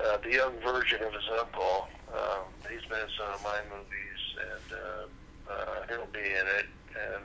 [0.05, 1.89] uh, the young version of his uncle.
[2.15, 6.67] Um, he's been in some of my movies, and uh, uh, he'll be in it.
[6.95, 7.25] And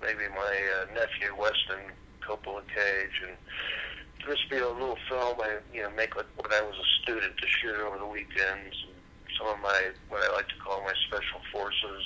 [0.00, 1.90] maybe my uh, nephew Weston
[2.22, 3.36] Coppola Cage, and
[4.28, 7.36] this be a little film I you know make like when I was a student
[7.38, 8.76] to shoot over the weekends.
[8.86, 8.94] And
[9.38, 12.04] some of my what I like to call my special forces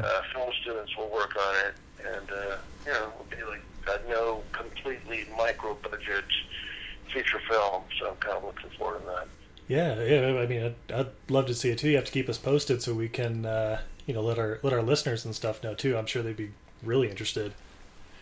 [0.00, 1.74] uh, film students will work on it,
[2.06, 6.24] and uh, you know, it'll be like uh, no completely micro budget
[7.12, 7.82] feature film.
[7.98, 9.28] So I'm kind of looking forward to that.
[9.68, 10.40] Yeah, yeah.
[10.40, 11.88] I mean, I'd, I'd love to see it too.
[11.88, 14.72] You have to keep us posted so we can, uh, you know, let our let
[14.72, 15.96] our listeners and stuff know too.
[15.96, 16.52] I'm sure they'd be
[16.82, 17.54] really interested.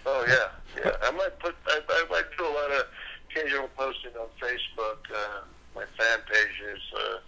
[0.06, 0.96] Oh yeah, yeah.
[1.02, 1.54] I might put.
[1.66, 2.86] I, I might do a lot of
[3.30, 4.98] occasional posting on Facebook.
[5.14, 5.42] Uh,
[5.74, 7.18] my fan page is uh,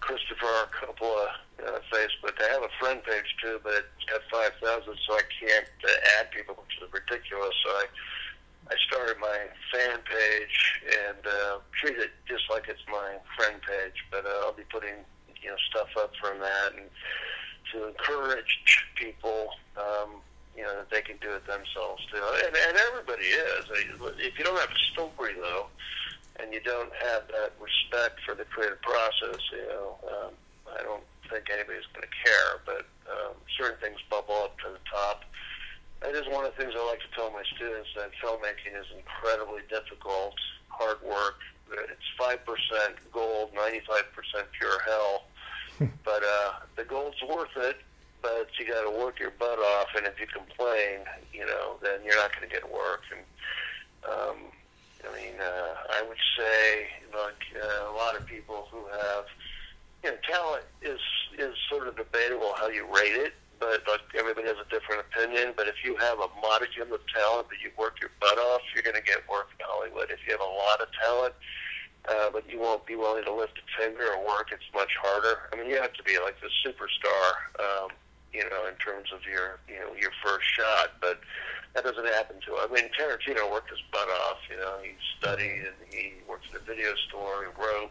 [0.00, 0.68] Christopher.
[0.72, 1.28] Coppola
[1.60, 2.34] uh, Facebook.
[2.40, 6.18] I have a friend page too, but it's got five thousand, so I can't uh,
[6.18, 7.54] add people, which is ridiculous.
[7.64, 7.84] So I
[8.70, 9.38] I started my
[9.72, 14.56] fan page and uh, treat it just like it's my friend page, but uh, I'll
[14.56, 15.04] be putting
[15.42, 16.88] you know stuff up from that and
[17.72, 19.50] to encourage people.
[19.76, 20.22] Um,
[20.56, 23.64] you know that they can do it themselves too, and, and everybody is.
[24.22, 25.66] If you don't have a story though,
[26.38, 30.32] and you don't have that respect for the creative process, you know, um,
[30.78, 31.02] I don't
[31.34, 32.62] think anybody's going to care.
[32.62, 35.26] But um, certain things bubble up to the top
[36.04, 38.86] that is one of the things I like to tell my students that filmmaking is
[38.94, 40.34] incredibly difficult,
[40.68, 41.40] hard work.
[41.72, 45.24] It's five percent gold, ninety-five percent pure hell.
[46.04, 47.78] but uh, the gold's worth it.
[48.20, 51.00] But you got to work your butt off, and if you complain,
[51.32, 53.02] you know, then you're not going to get work.
[53.12, 53.20] And
[54.10, 54.36] um,
[55.04, 59.24] I mean, uh, I would say, like uh, a lot of people who have,
[60.04, 61.00] you know, talent is
[61.38, 63.32] is sort of debatable how you rate it
[63.64, 65.54] but like everybody has a different opinion.
[65.56, 68.82] But if you have a modicum of talent, but you work your butt off, you're
[68.82, 70.10] going to get work in Hollywood.
[70.10, 71.34] If you have a lot of talent,
[72.08, 75.48] uh, but you won't be willing to lift a finger or work, it's much harder.
[75.52, 77.90] I mean, you have to be like the superstar, um,
[78.32, 81.00] you know, in terms of your, you know, your first shot.
[81.00, 81.20] But
[81.74, 82.60] that doesn't happen to.
[82.60, 84.38] I mean, Tarantino worked his butt off.
[84.50, 87.48] You know, he studied and he worked in a video store.
[87.48, 87.90] He wrote.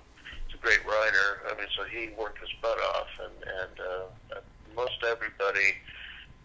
[0.63, 1.43] Great writer.
[1.51, 4.39] I mean, so he worked his butt off, and and uh,
[4.73, 5.75] most everybody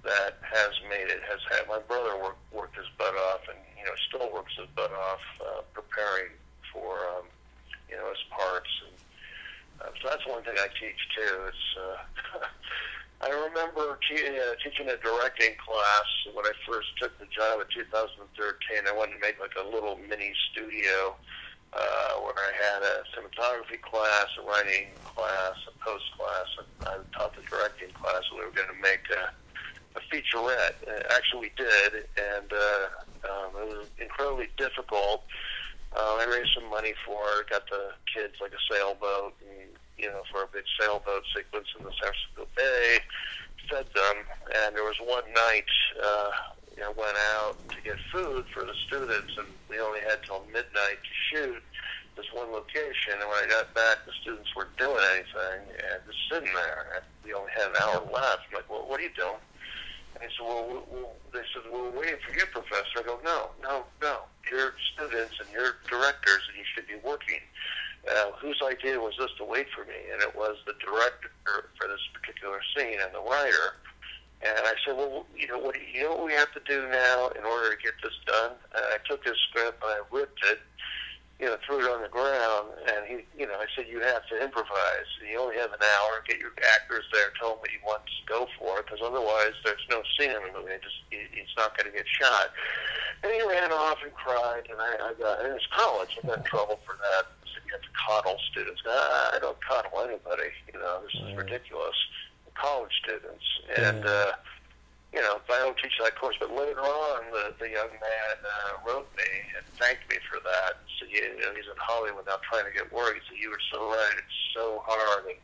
[0.02, 1.70] that has made it has had.
[1.70, 5.22] My brother worked worked his butt off, and you know still works his butt off
[5.38, 6.34] uh, preparing
[6.74, 7.30] for um,
[7.86, 8.70] you know his parts.
[8.90, 8.96] And
[9.86, 11.34] uh, so that's one thing I teach too.
[11.46, 12.50] It's uh,
[13.26, 17.70] I remember te- uh, teaching a directing class when I first took the job in
[17.70, 18.18] 2013.
[18.82, 21.14] I wanted to make like a little mini studio
[21.72, 27.34] where I had a cinematography class, a writing class, a post class, and I taught
[27.34, 28.22] the directing class.
[28.32, 29.32] We were going to make a,
[29.98, 30.76] a featurette.
[30.86, 35.24] Uh, actually, we did, and uh, um, it was incredibly difficult.
[35.96, 40.08] Uh, I raised some money for it, got the kids like a sailboat, and you
[40.08, 42.98] know, for a big sailboat sequence in the San Francisco Bay.
[43.68, 44.16] Fed them,
[44.64, 45.68] and there was one night.
[46.02, 46.30] Uh,
[46.78, 50.46] you know, went out to get food for the students, and we only had till
[50.46, 51.62] midnight to shoot
[52.14, 53.18] this one location.
[53.18, 56.86] And when I got back, the students weren't doing anything, and just sitting there.
[56.94, 58.46] And we only had an hour left.
[58.46, 59.42] I'm like, well, what are you doing?
[60.14, 61.02] And they said, well, we, we,
[61.34, 62.94] they said, well, we're waiting for you, professor.
[62.94, 64.30] I go, no, no, no.
[64.46, 67.42] You're students and you're directors, and you should be working.
[68.06, 69.98] Uh, whose idea was this to wait for me?
[70.14, 71.34] And it was the director
[71.74, 73.74] for this particular scene and the writer.
[74.40, 75.74] And I said, well, you know what?
[75.92, 78.52] You know what we have to do now in order to get this done.
[78.74, 80.60] And I took his script and I ripped it,
[81.40, 84.26] you know, threw it on the ground, and he, you know, I said you have
[84.30, 85.10] to improvise.
[85.22, 86.22] You only have an hour.
[86.26, 87.30] Get your actors there.
[87.38, 90.54] Tell them what you want to go for, because otherwise there's no scene in the
[90.54, 90.74] movie.
[90.74, 92.50] It just it's not going to get shot.
[93.22, 95.42] And he ran off and cried, and I, I got.
[95.42, 96.14] And it's college.
[96.22, 97.26] I got in trouble for that.
[97.42, 98.82] So you have to coddle students.
[98.86, 100.54] I, I don't coddle anybody.
[100.72, 101.98] You know, this is ridiculous
[102.60, 103.46] college students.
[103.76, 104.32] And, uh,
[105.14, 108.72] you know, I don't teach that course, but later on, the, the young man uh,
[108.86, 110.84] wrote me and thanked me for that.
[110.98, 113.14] So, you know, he's in Hollywood now trying to get work.
[113.14, 114.18] He said, you were so right.
[114.18, 115.24] It's so hard.
[115.30, 115.40] And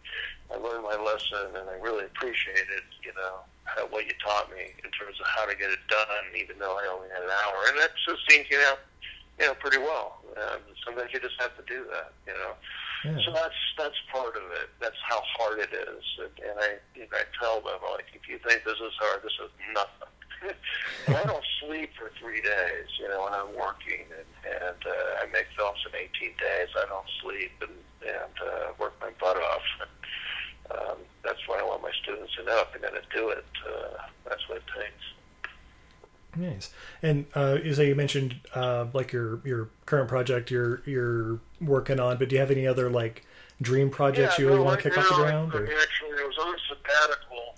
[0.53, 4.77] I learned my lesson, and I really appreciated, you know, how, what you taught me
[4.85, 7.57] in terms of how to get it done, even though I only had an hour.
[7.73, 8.77] And that just seems, you know,
[9.41, 10.21] you know, pretty well.
[10.37, 12.53] Um, sometimes you just have to do that, you know.
[13.05, 14.71] So that's that's part of it.
[14.81, 16.05] That's how hard it is.
[16.19, 19.37] And, and I and I tell them like, if you think this is hard, this
[19.45, 20.09] is nothing.
[21.09, 25.27] I don't sleep for three days, you know, when I'm working, and, and uh, I
[25.33, 26.69] make films in 18 days.
[26.77, 29.69] I don't sleep and and uh, work my butt off.
[29.81, 29.91] And,
[30.73, 33.45] um, that's why I want my students to know if they're going to do it.
[33.65, 35.05] Uh, that's what it takes.
[36.37, 36.71] Nice.
[37.03, 42.19] And uh, as you mentioned, uh, like your your current project you're you're working on,
[42.19, 43.25] but do you have any other like
[43.63, 45.55] dream projects yeah, you really no, want to kick off the ground?
[45.55, 45.65] Or?
[45.65, 47.55] Actually, I was on sabbatical.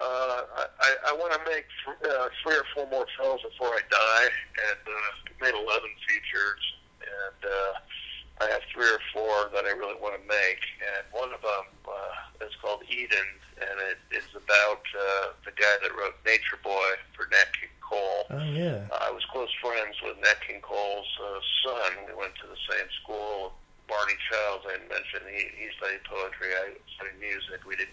[0.00, 3.80] Uh, I, I want to make th- uh, three or four more films before I
[3.90, 4.28] die,
[4.70, 6.62] and uh, made eleven features,
[7.04, 11.32] and uh, I have three or four that I really want to make, and one
[11.32, 13.28] of them uh, is called Eden,
[13.60, 18.22] and it is about uh, the guy that wrote Nature Boy for Nat King Cole.
[18.30, 18.86] Oh yeah.
[18.94, 22.06] I was close friends with Nat King Cole's uh, son.
[22.06, 23.58] We went to the same school.
[23.90, 26.54] Barney Childs, I mentioned, he, he studied poetry.
[26.54, 27.66] I studied music.
[27.66, 27.90] We did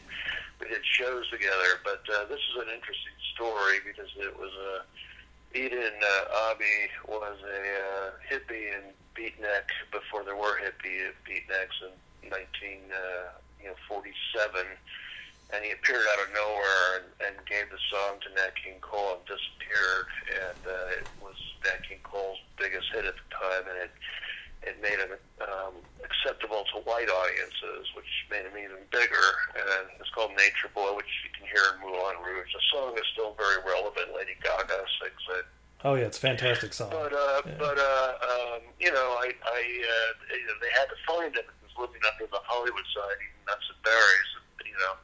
[0.62, 1.82] we did shows together.
[1.82, 6.94] But uh, this is an interesting story because it was a uh, Eden uh, Abbey
[7.08, 12.38] was a uh, hippie and beatnik before there were hippie beatniks in 19
[12.94, 14.68] uh, you know 47
[15.54, 19.20] and he appeared out of nowhere and, and gave the song to Nat King Cole
[19.20, 20.10] and disappeared.
[20.28, 23.94] And uh, it was Nat King Cole's biggest hit at the time, and it
[24.66, 29.28] it made him um, acceptable to white audiences, which made him even bigger.
[29.56, 32.52] And it's called Nature Boy, which you can hear in Moulin Rouge.
[32.52, 34.12] The song is still very relevant.
[34.12, 35.46] Lady Gaga sings it.
[35.86, 36.90] Oh yeah, it's a fantastic song.
[36.90, 37.56] But uh, yeah.
[37.62, 40.12] but uh, um, you know, I I uh,
[40.60, 41.46] they had to find him.
[41.48, 44.32] He was living under the Hollywood sign, eating nuts and berries.
[44.36, 44.98] And, you know,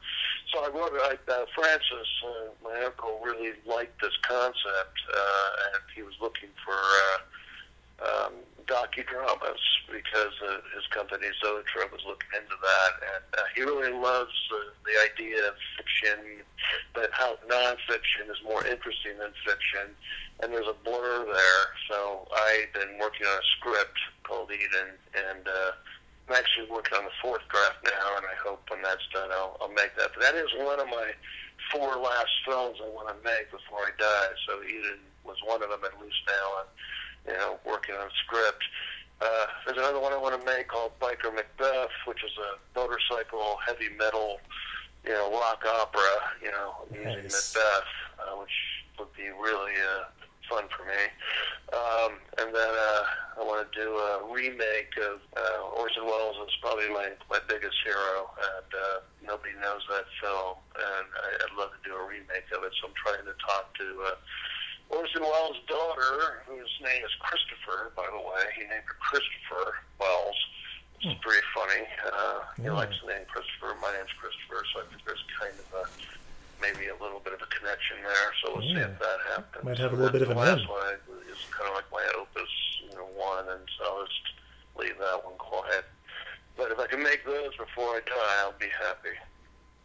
[0.54, 5.82] so I wrote, I, uh, Francis, uh, my uncle, really liked this concept, uh, and
[5.94, 8.32] he was looking for uh, um,
[8.66, 14.32] docudramas because uh, his company Zoetrope was looking into that, and uh, he really loves
[14.52, 16.44] uh, the idea of fiction,
[16.94, 19.90] but how nonfiction is more interesting than fiction,
[20.42, 21.64] and there's a blur there.
[21.90, 25.72] So I've been working on a script called Eden, and uh,
[26.28, 29.56] I'm actually working on the fourth draft now, and I hope when that's done, I'll,
[29.60, 30.10] I'll make that.
[30.14, 31.12] But that is one of my
[31.70, 34.32] four last films I want to make before I die.
[34.48, 36.46] So Eden was one of them, at least now.
[36.60, 36.70] I'm,
[37.28, 38.64] you know, working on a script.
[39.20, 43.56] Uh, there's another one I want to make called Biker Macbeth, which is a motorcycle
[43.64, 44.40] heavy metal,
[45.04, 47.24] you know, rock opera, you know, using.
[47.24, 48.56] Macbeth, uh, which
[48.98, 50.04] would be really uh,
[50.48, 51.02] fun for me.
[51.72, 56.54] Um, and then uh, I want to do a remake of uh, Orson Welles is
[56.60, 61.70] probably my my biggest hero, and uh, nobody knows that film, and I, I'd love
[61.74, 62.72] to do a remake of it.
[62.80, 63.88] So I'm trying to talk to.
[64.12, 64.16] Uh,
[64.90, 70.36] Orson Welles' daughter, whose name is Christopher, by the way, he named her Christopher Welles.
[71.00, 71.20] It's hmm.
[71.24, 71.82] pretty funny.
[72.04, 72.64] Uh, yeah.
[72.64, 73.74] He likes the name Christopher.
[73.80, 75.84] My name's Christopher, so I think there's kind of a
[76.64, 78.30] maybe a little bit of a connection there.
[78.40, 78.74] So we'll yeah.
[78.74, 79.53] see if that happens.
[79.64, 80.68] Might have a little bit of an end.
[80.68, 80.94] one
[81.32, 82.50] is kind of like my opus,
[82.82, 84.20] you know, one, and so I'll just
[84.78, 85.86] leave that one quiet.
[86.56, 89.16] But if I can make those before I die, I'll be happy.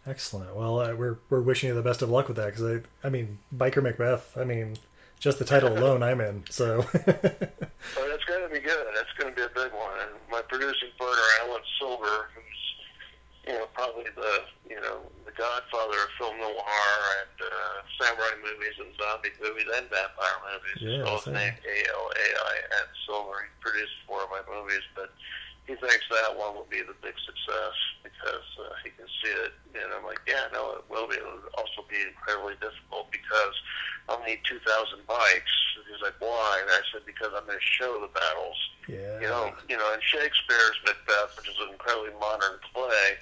[0.05, 0.53] Excellent.
[0.53, 3.09] Well, uh, we're we're wishing you the best of luck with that because I I
[3.09, 4.37] mean Biker Macbeth.
[4.37, 4.75] I mean,
[5.19, 6.43] just the title alone, I'm in.
[6.49, 6.79] So.
[6.93, 8.85] oh, that's going to be good.
[8.93, 9.93] That's going to be a big one.
[10.01, 14.99] And my producing partner Alan Silver, who's you know probably the you know
[15.39, 16.91] godfather of film noir
[17.23, 20.80] and uh, samurai movies and zombie movies and vampire movies.
[20.84, 23.47] Yeah, both named A-L-A-I and Silver.
[23.47, 25.15] He produced four of my movies, but
[25.63, 29.56] he thinks that one will be the big success because uh, he can see it.
[29.80, 31.15] And I'm like, yeah, no, it will be.
[31.15, 33.56] It will also be incredibly difficult because
[34.12, 34.60] I'll need 2,000
[35.08, 35.56] bikes.
[35.88, 36.65] He's like, why?
[36.65, 38.60] And I said, because I'm going to show the battles.
[38.91, 39.23] Yeah.
[39.23, 43.21] You know, you know, in Shakespeare's Macbeth, which is an incredibly modern play,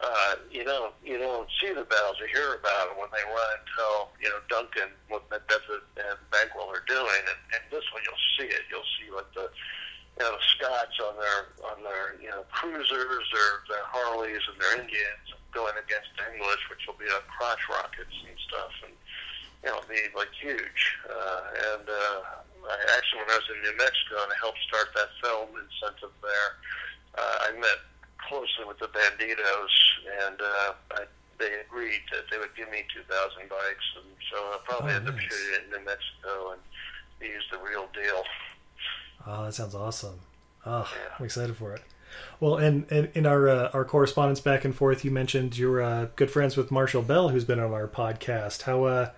[0.00, 2.16] uh, you don't you don't see the battles.
[2.20, 6.72] You hear about them when they run tell you know Duncan what Macbeth and Banquo
[6.72, 8.64] are doing, and, and this one you'll see it.
[8.72, 9.52] You'll see what the
[10.16, 14.80] you know Scots on their on their you know cruisers, their their Harleys, and their
[14.80, 18.96] Indians going against the English, which will be on crotch rockets and stuff, and
[19.64, 20.96] you know be like huge.
[21.04, 22.18] Uh, and uh,
[22.72, 26.14] I actually, when I was in New Mexico and I helped start that film incentive
[26.24, 26.50] there,
[27.20, 27.89] uh, I met
[28.28, 29.74] closely with the Bandidos,
[30.26, 31.04] and uh, I,
[31.38, 35.04] they agreed that they would give me 2,000 bikes, and so I probably oh, end
[35.06, 35.14] nice.
[35.14, 36.60] up shooting it in New Mexico and
[37.20, 38.22] use the real deal.
[39.26, 40.20] Oh, that sounds awesome.
[40.66, 41.14] Oh, yeah.
[41.18, 41.82] I'm excited for it.
[42.40, 46.08] Well, and, and in our uh, our correspondence back and forth, you mentioned you're uh,
[46.16, 48.62] good friends with Marshall Bell, who's been on our podcast.
[48.62, 49.10] How uh,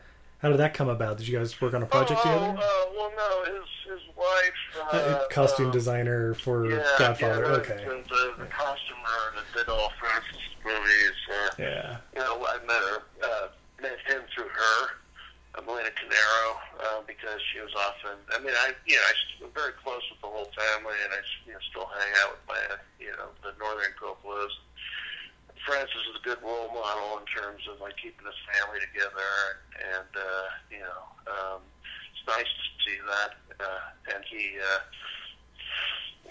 [0.42, 1.18] how did that come about?
[1.18, 2.58] Did you guys work on a project oh, together?
[2.58, 7.42] Uh, well, no, his his wife, uh, uh, costume designer for yeah, Godfather.
[7.42, 7.84] Yeah, okay.
[7.86, 11.16] The, the, the costumer that did all Francis movies.
[11.30, 11.96] Uh, yeah.
[12.14, 13.48] You know, I met her, uh,
[13.80, 14.78] met him through her,
[15.54, 16.50] uh, Milena Canonero,
[16.82, 18.18] uh, because she was often.
[18.34, 21.52] I mean, I you know I'm very close with the whole family, and I you
[21.52, 22.60] know still hang out with my
[22.98, 24.50] you know the Northern Coppolas.
[25.66, 30.10] Francis is a good role model in terms of like keeping his family together, and
[30.14, 31.60] uh, you know, um,
[32.10, 33.32] it's nice to see that.
[33.62, 34.82] Uh, and he, uh,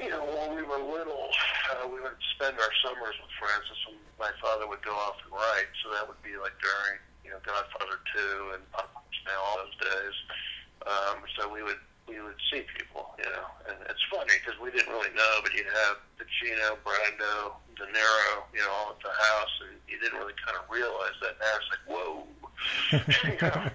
[0.03, 1.31] you know, when we were little,
[1.71, 5.31] uh, we would spend our summers with Francis, and my father would go off and
[5.31, 5.71] write.
[5.83, 10.15] So that would be like during, you know, Godfather Two and Now, all those days.
[10.81, 14.71] Um, so we would we would see people, you know, and it's funny because we
[14.71, 19.09] didn't really know, but you'd have Pacino, Brando, De Niro, you know, all at the
[19.09, 21.37] house, and you didn't really kind of realize that.
[21.39, 22.25] Now it's like, whoa,
[23.31, 23.69] you know.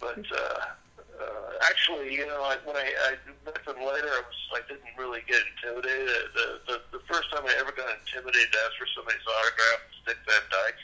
[0.00, 0.82] But uh,
[1.22, 3.10] uh, actually, you know, I, when I, I
[3.44, 6.34] met them later, I was I didn't really get intimidated.
[6.34, 10.00] The, the the first time I ever got intimidated to ask for somebody's autograph was
[10.06, 10.82] Dick Van Dyke.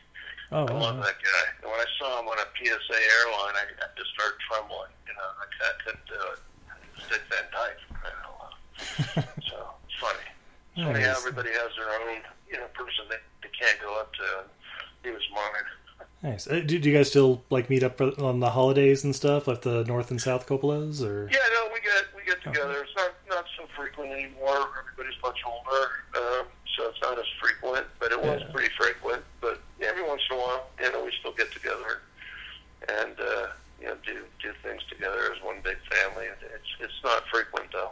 [0.51, 0.81] Oh, I wow.
[0.89, 1.45] love that guy.
[1.61, 4.93] And when I saw him on a PSA airline, I, I just started trembling.
[5.05, 6.41] You know, I, I couldn't do it.
[6.99, 7.81] It was Dick Van Dyke.
[8.05, 8.11] I
[9.25, 10.27] don't so it's funny.
[10.77, 12.21] It's funny how everybody has their own,
[12.51, 14.23] you know, person they, they can't go up to.
[14.41, 14.49] And
[15.05, 15.65] he was mine.
[16.33, 16.47] Nice.
[16.49, 19.47] Uh, do, do you guys still like meet up for, on the holidays and stuff,
[19.47, 21.29] like the North and South Coppolas, or?
[21.31, 22.83] Yeah, no, we get we get together.
[22.83, 24.69] It's not not so frequent anymore.
[24.81, 25.87] Everybody's much older,
[26.17, 26.47] um,
[26.77, 27.87] so it's not as frequent.
[28.01, 28.53] But it was Yeah.
[28.53, 29.23] pretty frequent.
[29.41, 32.01] But every once in a while, you know, we still get together
[32.89, 33.47] and uh,
[33.81, 36.27] you know do do things together as one big family.
[36.27, 37.91] It's it's not frequent though.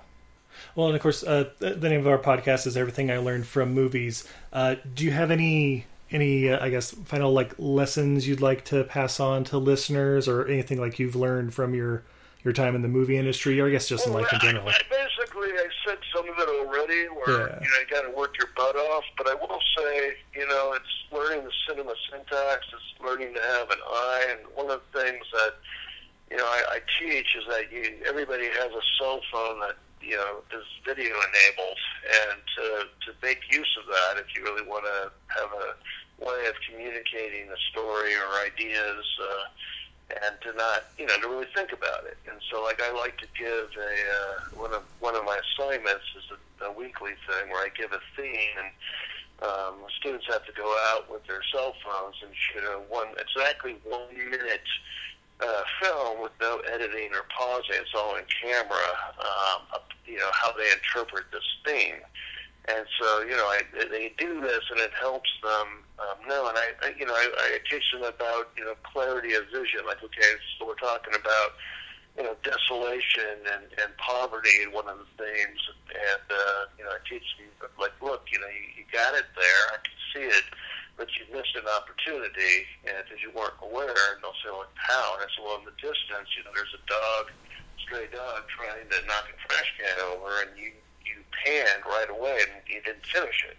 [0.74, 3.72] Well, and of course, uh, the name of our podcast is "Everything I Learned from
[3.72, 8.64] Movies." Uh, do you have any any uh, I guess final like lessons you'd like
[8.66, 12.04] to pass on to listeners, or anything like you've learned from your
[12.44, 14.68] your time in the movie industry, or I guess just in Well, life in general?
[14.68, 17.58] I, basically, I said some of it already, where Yeah.
[17.62, 19.04] you know you got to work your butt off.
[19.16, 22.66] But I will say, you know, it's learning the cinema syntax.
[22.72, 24.26] It's learning to have an eye.
[24.30, 25.54] And one of the things that
[26.30, 30.16] you know I, I teach is that you everybody has a cell phone that you
[30.16, 32.64] know is video enabled, and to
[33.06, 35.10] to make use of that if you really want to
[35.40, 39.04] have a way of communicating a story or ideas.
[39.20, 39.44] Uh,
[40.10, 42.16] and to not, you know, to really think about it.
[42.30, 46.04] And so, like, I like to give a uh, one of one of my assignments
[46.16, 48.70] is a, a weekly thing where I give a theme, and
[49.42, 53.76] um, students have to go out with their cell phones and shoot a one exactly
[53.84, 54.68] one minute
[55.40, 57.76] uh, film with no editing or pausing.
[57.80, 58.88] It's all in camera.
[59.18, 62.00] Um, you know how they interpret this theme.
[62.68, 66.48] And so, you know, I, they do this, and it helps them um, know.
[66.48, 69.84] And I, I, you know, I, I teach them about, you know, clarity of vision.
[69.86, 71.56] Like, okay, so we're talking about,
[72.16, 75.60] you know, desolation and, and poverty, and one of the themes.
[75.92, 79.28] And uh, you know, I teach them, like, look, you know, you, you got it
[79.36, 79.62] there.
[79.72, 80.44] I can see it,
[80.96, 84.16] but you missed an opportunity, and because you weren't aware.
[84.16, 85.16] And they'll say, like, how?
[85.16, 87.32] And I said, well, in the distance, you know, there's a dog,
[87.84, 90.72] stray dog, trying to knock a trash can over, and you
[91.04, 93.56] you panned right away and you didn't finish it.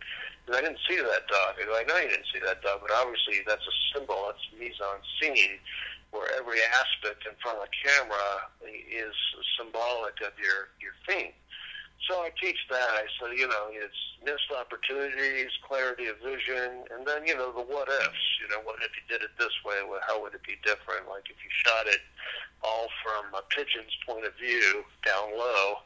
[0.54, 1.60] I didn't see that dog.
[1.60, 4.32] I go, I know you didn't see that dog, but obviously that's a symbol.
[4.32, 5.60] That's mise en scene,
[6.12, 9.16] where every aspect in front of the camera is
[9.60, 11.36] symbolic of your your theme.
[12.08, 12.90] So I teach that.
[12.96, 17.66] I say, you know, it's missed opportunities, clarity of vision, and then, you know, the
[17.66, 18.26] what ifs.
[18.40, 19.84] You know, what if you did it this way?
[19.84, 21.10] Well, how would it be different?
[21.10, 22.00] Like if you shot it
[22.64, 25.84] all from a pigeon's point of view down low,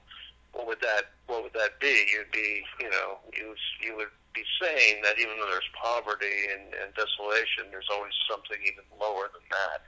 [0.53, 2.05] what would that what would that be?
[2.13, 6.71] You'd be, you know, you you would be saying that even though there's poverty and,
[6.77, 9.83] and desolation, there's always something even lower than that.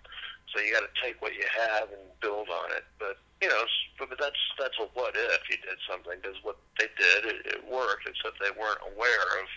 [0.52, 2.86] So you got to take what you have and build on it.
[3.00, 3.64] But you know,
[4.00, 7.62] but that's that's a what if you did something because what they did it, it
[7.66, 9.48] worked, except they weren't aware of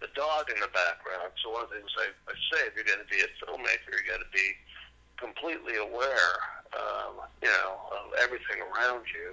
[0.00, 1.32] the dog in the background.
[1.42, 3.96] So one of the things I, I say, if you're going to be a filmmaker,
[3.96, 4.54] you got to be
[5.16, 6.34] completely aware,
[6.76, 9.32] um, you know, of everything around you.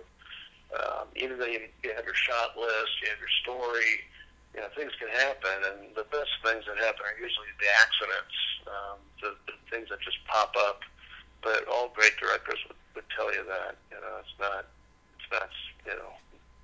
[0.72, 4.08] Um, even though you, you have your shot list, you have your story,
[4.54, 8.38] you know, things can happen, and the best things that happen are usually the accidents,
[8.68, 10.84] um, the, the things that just pop up.
[11.40, 14.68] But all great directors would, would tell you that, you know, it's not,
[15.18, 15.50] it's not,
[15.88, 16.14] you know,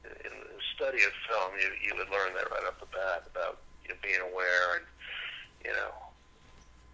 [0.04, 3.58] in the study of film, you, you would learn that right off the bat about
[3.88, 4.86] you know, being aware and,
[5.64, 5.96] you know,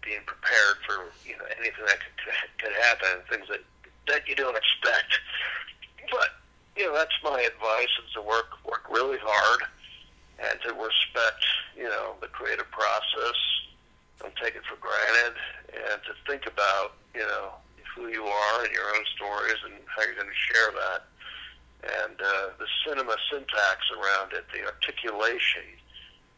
[0.00, 2.32] being prepared for, you know, anything that could,
[2.62, 3.66] could happen, things that,
[4.06, 5.18] that you don't expect.
[6.10, 6.38] But,
[6.76, 9.66] you know, that's my advice is to work, work really hard
[10.50, 11.44] and to respect,
[11.76, 13.38] you know, the creative process.
[14.20, 15.36] Don't take it for granted
[15.72, 17.52] and to think about, you know,
[17.94, 21.00] who you are and your own stories and how you're going to share that.
[21.84, 25.62] And uh, the cinema syntax around it, the articulation,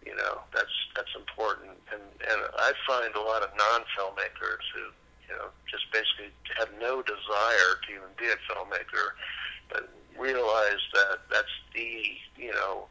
[0.04, 1.70] you know, that's that's important.
[1.92, 4.90] And and I find a lot of non-filmmakers who,
[5.28, 9.14] you know, just basically have no desire to even be a filmmaker,
[9.68, 9.88] but
[10.18, 12.02] realize that that's the,
[12.36, 12.86] you know,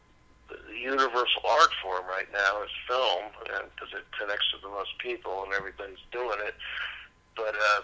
[0.50, 5.44] the universal art form right now is film, because it connects to the most people
[5.44, 6.56] and everybody's doing it.
[7.36, 7.82] But uh,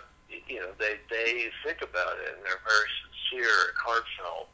[0.48, 4.50] you know, they they think about it and they're very sincere and heartfelt.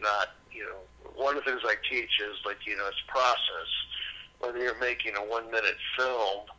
[0.00, 0.82] Not you know,
[1.14, 3.70] one of the things I teach is like you know, it's process.
[4.40, 6.50] Whether you're making a one minute film,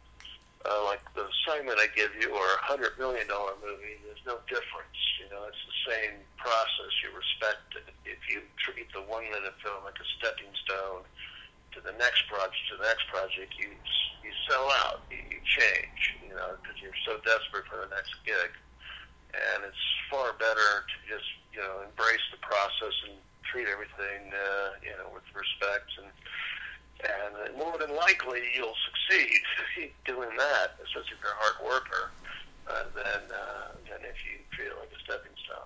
[0.64, 4.40] uh, like the assignment I give you, or a hundred million dollar movie, there's no
[4.48, 5.00] difference.
[5.20, 6.92] You know, it's the same process.
[7.04, 7.88] You respect it.
[8.08, 11.04] If you treat the one minute film like a stepping stone
[11.76, 13.76] to the next project, to the next project, you
[14.24, 15.04] you sell out.
[15.12, 16.02] You, you change.
[16.24, 18.52] You know, because you're so desperate for the next gig,
[19.36, 24.80] and it's far better to just you know embrace the process and treat everything uh,
[24.80, 26.08] you know with respect and
[27.04, 29.40] and more than likely you'll succeed
[30.06, 32.12] doing that, especially if you're a hard worker,
[32.68, 35.58] uh, than uh, than if you feel like a stepping stone.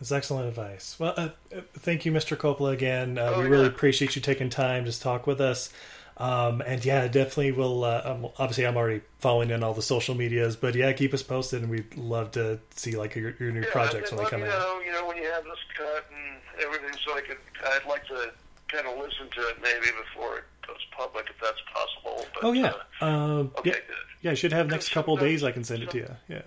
[0.00, 0.96] That's excellent advice.
[0.98, 2.36] Well, uh, uh, thank you, Mr.
[2.36, 3.16] Coppola, again.
[3.18, 5.70] Uh, Oh, we really appreciate you taking time to talk with us.
[6.16, 7.82] Um, and yeah, definitely will.
[7.84, 11.24] Uh, um, obviously, I'm already following in all the social medias, but yeah, keep us
[11.24, 14.42] posted, and we'd love to see like your, your new Yeah, projects when they come
[14.42, 14.58] me out.
[14.60, 17.38] know, you know, when you have this cut and everything, so I could.
[17.64, 18.30] I'd like to
[18.68, 22.26] kind of listen to it maybe before it goes public, if that's possible.
[22.34, 23.96] But, Oh yeah, Uh, um, okay, yeah, good.
[24.22, 24.30] yeah.
[24.30, 25.42] I should have next couple days.
[25.44, 26.10] I can send it to you.
[26.28, 26.42] Yeah,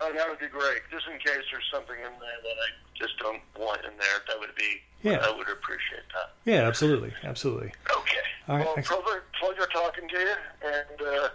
[0.00, 0.82] Oh, that would be great.
[0.90, 4.38] Just in case there's something in there that I just don't want in there, that
[4.38, 4.80] would be.
[5.02, 5.18] Yeah.
[5.22, 6.32] I would appreciate that.
[6.50, 7.72] yeah, absolutely, absolutely.
[7.90, 8.16] Okay.
[8.48, 10.34] All right, Well, pleasure, pleasure talking to you,
[10.64, 11.28] and uh,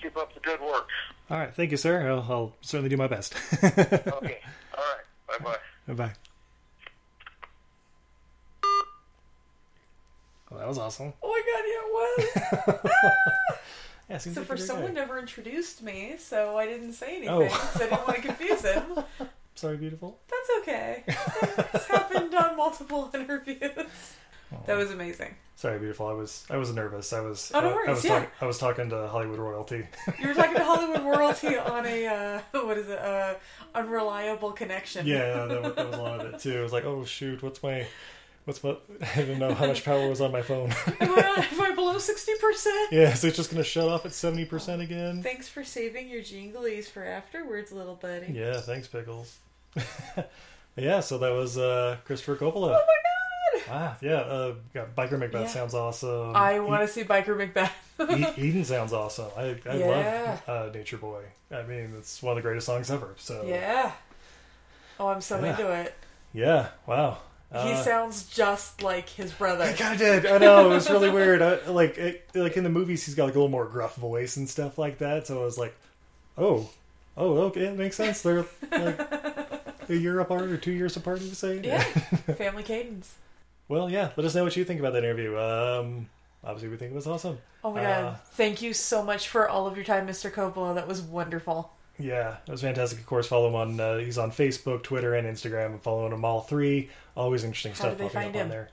[0.00, 0.88] keep up the good work.
[1.30, 2.08] All right, thank you, sir.
[2.10, 3.34] I'll, I'll certainly do my best.
[3.62, 4.40] Okay.
[4.76, 5.04] All right.
[5.28, 5.56] Bye bye
[5.86, 5.94] bye.
[5.94, 6.12] Bye.
[10.50, 11.12] Well, that was awesome.
[11.22, 12.90] Oh my god, yeah, it was.
[14.08, 14.94] Yeah, so like for someone guy.
[15.02, 17.28] never introduced me, so I didn't say anything.
[17.28, 17.46] Oh.
[17.46, 18.82] so I didn't want to confuse him.
[19.54, 20.18] Sorry, beautiful.
[20.28, 21.04] That's okay.
[21.06, 23.60] It's happened on multiple interviews.
[24.66, 25.36] That was amazing.
[25.54, 26.08] Sorry, beautiful.
[26.08, 27.12] I was I was nervous.
[27.12, 28.18] I was Oh, no I, I worries, was yeah.
[28.18, 29.86] talk- I was talking to Hollywood royalty.
[30.18, 32.98] You were talking to Hollywood royalty on a uh, what is it?
[32.98, 33.34] Uh,
[33.76, 35.06] unreliable connection.
[35.06, 36.58] yeah, that, was- that was a lot of it too.
[36.58, 37.86] I was like, oh shoot, what's my
[38.44, 38.70] what's my
[39.14, 40.70] I didn't know how much power was on my phone.
[41.00, 42.88] am, I, am I below sixty percent?
[42.92, 45.22] yeah, so it's just gonna shut off at seventy percent again.
[45.22, 48.32] Thanks for saving your jinglies for afterwards, little buddy.
[48.32, 49.36] Yeah, thanks, pickles.
[50.76, 52.68] yeah, so that was uh, Christopher Coppola.
[52.68, 53.62] Oh my god!
[53.68, 55.46] Ah, yeah, uh, yeah, Biker Macbeth Yeah.
[55.48, 56.34] sounds awesome.
[56.34, 57.72] I want to see Biker Macbeth.
[58.00, 59.30] E- Eden sounds awesome.
[59.36, 60.38] I, I Yeah.
[60.46, 61.22] love uh, Nature Boy.
[61.52, 63.14] I mean, it's one of the greatest songs ever.
[63.18, 63.92] So yeah.
[64.98, 65.94] Oh, I'm so into it.
[66.32, 67.18] yeah, wow.
[67.52, 69.64] He Uh, sounds just like his brother.
[69.64, 70.26] I kind of did.
[70.26, 71.42] I know it was really weird.
[71.42, 74.36] I, like, it, like in the movies, he's got like a little more gruff voice
[74.36, 75.26] and stuff like that.
[75.26, 75.74] So I was like,
[76.38, 76.70] oh,
[77.16, 78.22] oh, okay, it makes sense.
[78.22, 79.00] They're like
[79.88, 81.20] a year apart or two years apart.
[81.22, 81.60] You say?
[81.64, 81.82] Yeah.
[82.36, 83.14] Family cadence.
[83.68, 84.10] Well, yeah.
[84.16, 85.36] Let us know what you think about that interview.
[85.36, 86.08] Um,
[86.44, 87.38] obviously, we think it was awesome.
[87.64, 88.20] Oh my Uh, god.
[88.34, 90.30] Thank you so much for all of your time, Mr.
[90.32, 90.76] Coppola.
[90.76, 91.72] That was wonderful.
[92.00, 92.98] Yeah, it was fantastic.
[92.98, 93.78] Of course, follow him on.
[93.80, 95.66] Uh, he's on Facebook, Twitter, and Instagram.
[95.74, 96.88] I'm following him all three.
[97.16, 98.70] Always interesting How stuff popping up on there.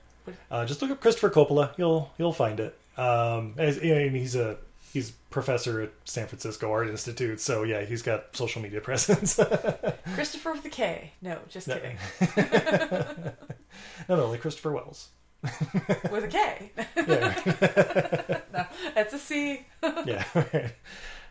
[0.50, 1.72] Uh, just look up Christopher Coppola.
[1.76, 2.76] You'll you'll find it.
[2.96, 4.58] Um, as, and he's a
[4.92, 7.40] he's professor at San Francisco Art Institute.
[7.40, 9.38] So yeah, he's got social media presence.
[10.14, 11.12] Christopher with a K.
[11.22, 11.74] No, just No.
[11.76, 11.96] kidding.
[14.08, 15.08] no, no, like Christopher Welles.
[16.10, 16.72] With a K.
[16.96, 19.64] Yeah, no, that's a C.
[20.04, 20.24] yeah.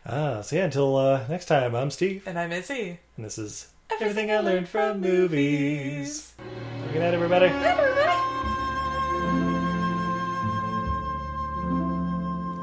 [0.06, 0.64] Ah, so yeah.
[0.64, 2.98] Until uh, next time, I'm Steve, And I'm Izzy.
[3.16, 3.68] and this is
[4.00, 6.32] everything I learned from movies.
[6.92, 7.48] Good night, everybody.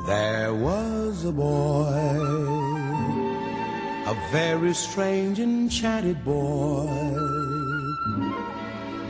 [0.05, 1.89] There was a boy,
[4.05, 6.85] a very strange, enchanted boy.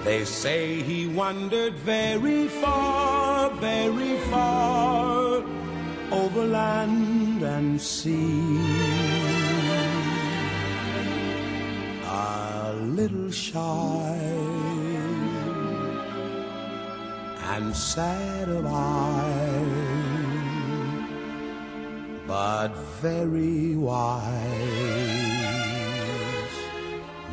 [0.06, 5.44] They say he wandered very far, very far
[6.12, 8.60] over land and sea.
[12.06, 14.18] A little shy
[17.54, 19.86] and sad of eye
[22.28, 24.34] but very wise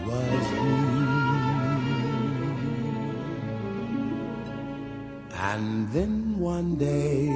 [0.07, 1.03] was he.
[5.35, 7.29] And then one day,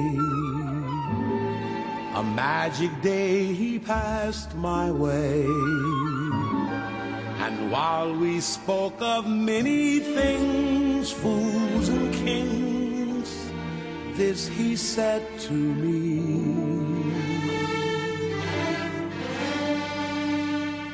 [2.17, 5.45] a magic day, he passed my way.
[7.45, 13.29] And while we spoke of many things, fools and kings,
[14.17, 16.23] this he said to me.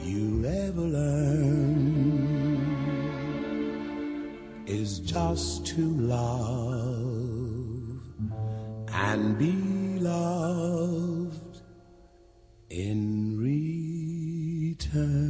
[0.03, 1.64] you ever learn
[4.85, 6.45] is just to love
[8.93, 11.61] and be loved
[12.69, 15.24] in return.